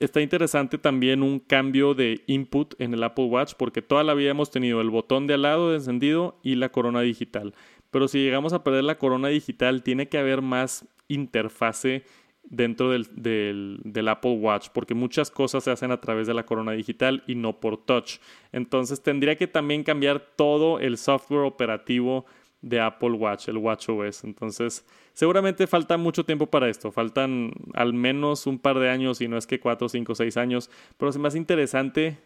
Está 0.00 0.20
interesante 0.20 0.78
también 0.78 1.22
un 1.22 1.38
cambio 1.38 1.94
de 1.94 2.24
input 2.26 2.74
en 2.80 2.92
el 2.92 3.04
Apple 3.04 3.26
Watch 3.26 3.54
porque 3.56 3.82
toda 3.82 4.02
la 4.02 4.14
vida 4.14 4.32
hemos 4.32 4.50
tenido 4.50 4.80
el 4.80 4.90
botón 4.90 5.28
de 5.28 5.34
al 5.34 5.42
lado 5.42 5.70
de 5.70 5.76
encendido 5.76 6.40
y 6.42 6.56
la 6.56 6.70
corona 6.70 7.02
digital. 7.02 7.54
Pero 7.92 8.08
si 8.08 8.18
llegamos 8.18 8.54
a 8.54 8.64
perder 8.64 8.84
la 8.84 8.98
corona 8.98 9.28
digital, 9.28 9.82
tiene 9.84 10.08
que 10.08 10.18
haber 10.18 10.42
más 10.42 10.88
interfase 11.08 12.04
dentro 12.42 12.90
del, 12.90 14.08
Apple 14.08 14.32
Watch, 14.32 14.68
porque 14.72 14.94
muchas 14.94 15.30
cosas 15.30 15.62
se 15.64 15.70
hacen 15.70 15.92
a 15.92 16.00
través 16.00 16.26
de 16.26 16.34
la 16.34 16.44
corona 16.44 16.72
digital 16.72 17.22
y 17.26 17.34
no 17.34 17.60
por 17.60 17.76
touch. 17.84 18.18
Entonces 18.50 19.02
tendría 19.02 19.36
que 19.36 19.46
también 19.46 19.84
cambiar 19.84 20.20
todo 20.20 20.80
el 20.80 20.96
software 20.96 21.44
operativo 21.44 22.24
de 22.62 22.80
Apple 22.80 23.12
Watch, 23.12 23.48
el 23.48 23.58
Watch 23.58 23.90
OS. 23.90 24.24
Entonces, 24.24 24.86
seguramente 25.12 25.66
falta 25.66 25.98
mucho 25.98 26.24
tiempo 26.24 26.46
para 26.46 26.70
esto. 26.70 26.92
Faltan 26.92 27.52
al 27.74 27.92
menos 27.92 28.46
un 28.46 28.58
par 28.58 28.78
de 28.78 28.88
años, 28.88 29.20
y 29.20 29.28
no 29.28 29.36
es 29.36 29.46
que 29.46 29.60
cuatro, 29.60 29.90
cinco, 29.90 30.14
seis 30.14 30.38
años. 30.38 30.70
Pero 30.96 31.10
es 31.10 31.18
más 31.18 31.34
interesante 31.34 32.18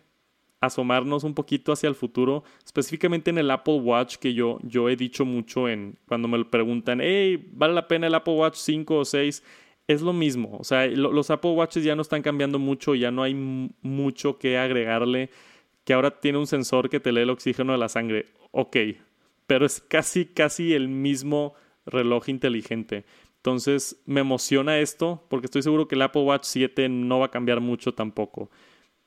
asomarnos 0.60 1.24
un 1.24 1.34
poquito 1.34 1.72
hacia 1.72 1.88
el 1.88 1.94
futuro, 1.94 2.44
específicamente 2.64 3.30
en 3.30 3.38
el 3.38 3.50
Apple 3.50 3.78
Watch, 3.80 4.16
que 4.16 4.34
yo, 4.34 4.58
yo 4.62 4.88
he 4.88 4.96
dicho 4.96 5.24
mucho 5.24 5.68
en 5.68 5.98
cuando 6.08 6.28
me 6.28 6.38
lo 6.38 6.50
preguntan, 6.50 7.00
hey, 7.00 7.50
¿vale 7.52 7.74
la 7.74 7.88
pena 7.88 8.06
el 8.06 8.14
Apple 8.14 8.34
Watch 8.34 8.56
5 8.56 8.96
o 8.96 9.04
6? 9.04 9.42
Es 9.88 10.02
lo 10.02 10.12
mismo, 10.12 10.56
o 10.58 10.64
sea, 10.64 10.86
los 10.86 11.30
Apple 11.30 11.52
Watches 11.52 11.84
ya 11.84 11.94
no 11.94 12.02
están 12.02 12.22
cambiando 12.22 12.58
mucho, 12.58 12.94
ya 12.96 13.12
no 13.12 13.22
hay 13.22 13.34
mucho 13.34 14.38
que 14.38 14.58
agregarle, 14.58 15.30
que 15.84 15.92
ahora 15.92 16.10
tiene 16.10 16.38
un 16.38 16.48
sensor 16.48 16.90
que 16.90 16.98
te 16.98 17.12
lee 17.12 17.20
el 17.20 17.30
oxígeno 17.30 17.72
de 17.72 17.78
la 17.78 17.88
sangre, 17.88 18.26
ok, 18.50 18.76
pero 19.46 19.64
es 19.64 19.80
casi, 19.80 20.26
casi 20.26 20.74
el 20.74 20.88
mismo 20.88 21.54
reloj 21.84 22.28
inteligente. 22.28 23.04
Entonces 23.36 24.02
me 24.06 24.22
emociona 24.22 24.80
esto 24.80 25.24
porque 25.28 25.46
estoy 25.46 25.62
seguro 25.62 25.86
que 25.86 25.94
el 25.94 26.02
Apple 26.02 26.22
Watch 26.22 26.46
7 26.46 26.88
no 26.88 27.20
va 27.20 27.26
a 27.26 27.30
cambiar 27.30 27.60
mucho 27.60 27.94
tampoco. 27.94 28.50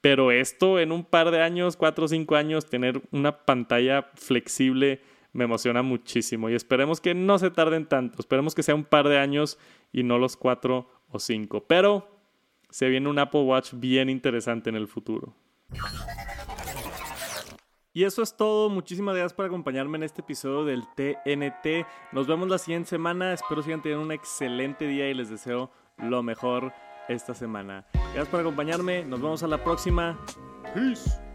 Pero 0.02 0.32
esto 0.32 0.80
en 0.80 0.92
un 0.92 1.04
par 1.04 1.32
de 1.32 1.42
años, 1.42 1.76
cuatro 1.76 2.06
o 2.06 2.08
cinco 2.08 2.36
años, 2.36 2.66
tener 2.66 3.02
una 3.12 3.46
pantalla 3.46 4.10
flexible 4.16 5.02
me 5.34 5.44
emociona 5.44 5.82
muchísimo. 5.82 6.50
Y 6.50 6.56
esperemos 6.56 7.02
que 7.02 7.14
no 7.14 7.38
se 7.38 7.52
tarden 7.52 7.86
tanto. 7.86 8.18
Esperemos 8.20 8.56
que 8.56 8.64
sea 8.64 8.76
un 8.76 8.84
par 8.84 9.08
de 9.08 9.20
años 9.20 9.58
y 9.92 10.04
no 10.04 10.18
los 10.18 10.38
cuatro 10.38 10.90
o 11.10 11.20
cinco. 11.20 11.66
Pero 11.68 12.08
se 12.70 12.90
viene 12.90 13.10
un 13.10 13.20
Apple 13.20 13.42
Watch 13.42 13.74
bien 13.74 14.10
interesante 14.10 14.70
en 14.70 14.76
el 14.76 14.88
futuro. 14.88 15.36
Y 17.92 18.04
eso 18.04 18.22
es 18.22 18.36
todo. 18.38 18.70
Muchísimas 18.70 19.16
gracias 19.16 19.34
por 19.34 19.46
acompañarme 19.46 19.98
en 19.98 20.04
este 20.04 20.22
episodio 20.22 20.64
del 20.64 20.84
TNT. 20.96 21.86
Nos 22.12 22.28
vemos 22.28 22.48
la 22.48 22.58
siguiente 22.58 22.90
semana. 22.90 23.34
Espero 23.34 23.62
sigan 23.62 23.82
teniendo 23.82 24.06
un 24.06 24.12
excelente 24.12 24.88
día 24.88 25.10
y 25.10 25.14
les 25.14 25.30
deseo 25.30 25.72
lo 25.98 26.24
mejor 26.24 26.72
esta 27.10 27.34
semana. 27.34 27.86
Gracias 27.94 28.28
por 28.30 28.40
acompañarme. 28.40 29.04
Nos 29.04 29.22
vemos 29.22 29.44
a 29.44 29.48
la 29.48 29.62
próxima. 29.62 30.18
Peace. 30.74 31.29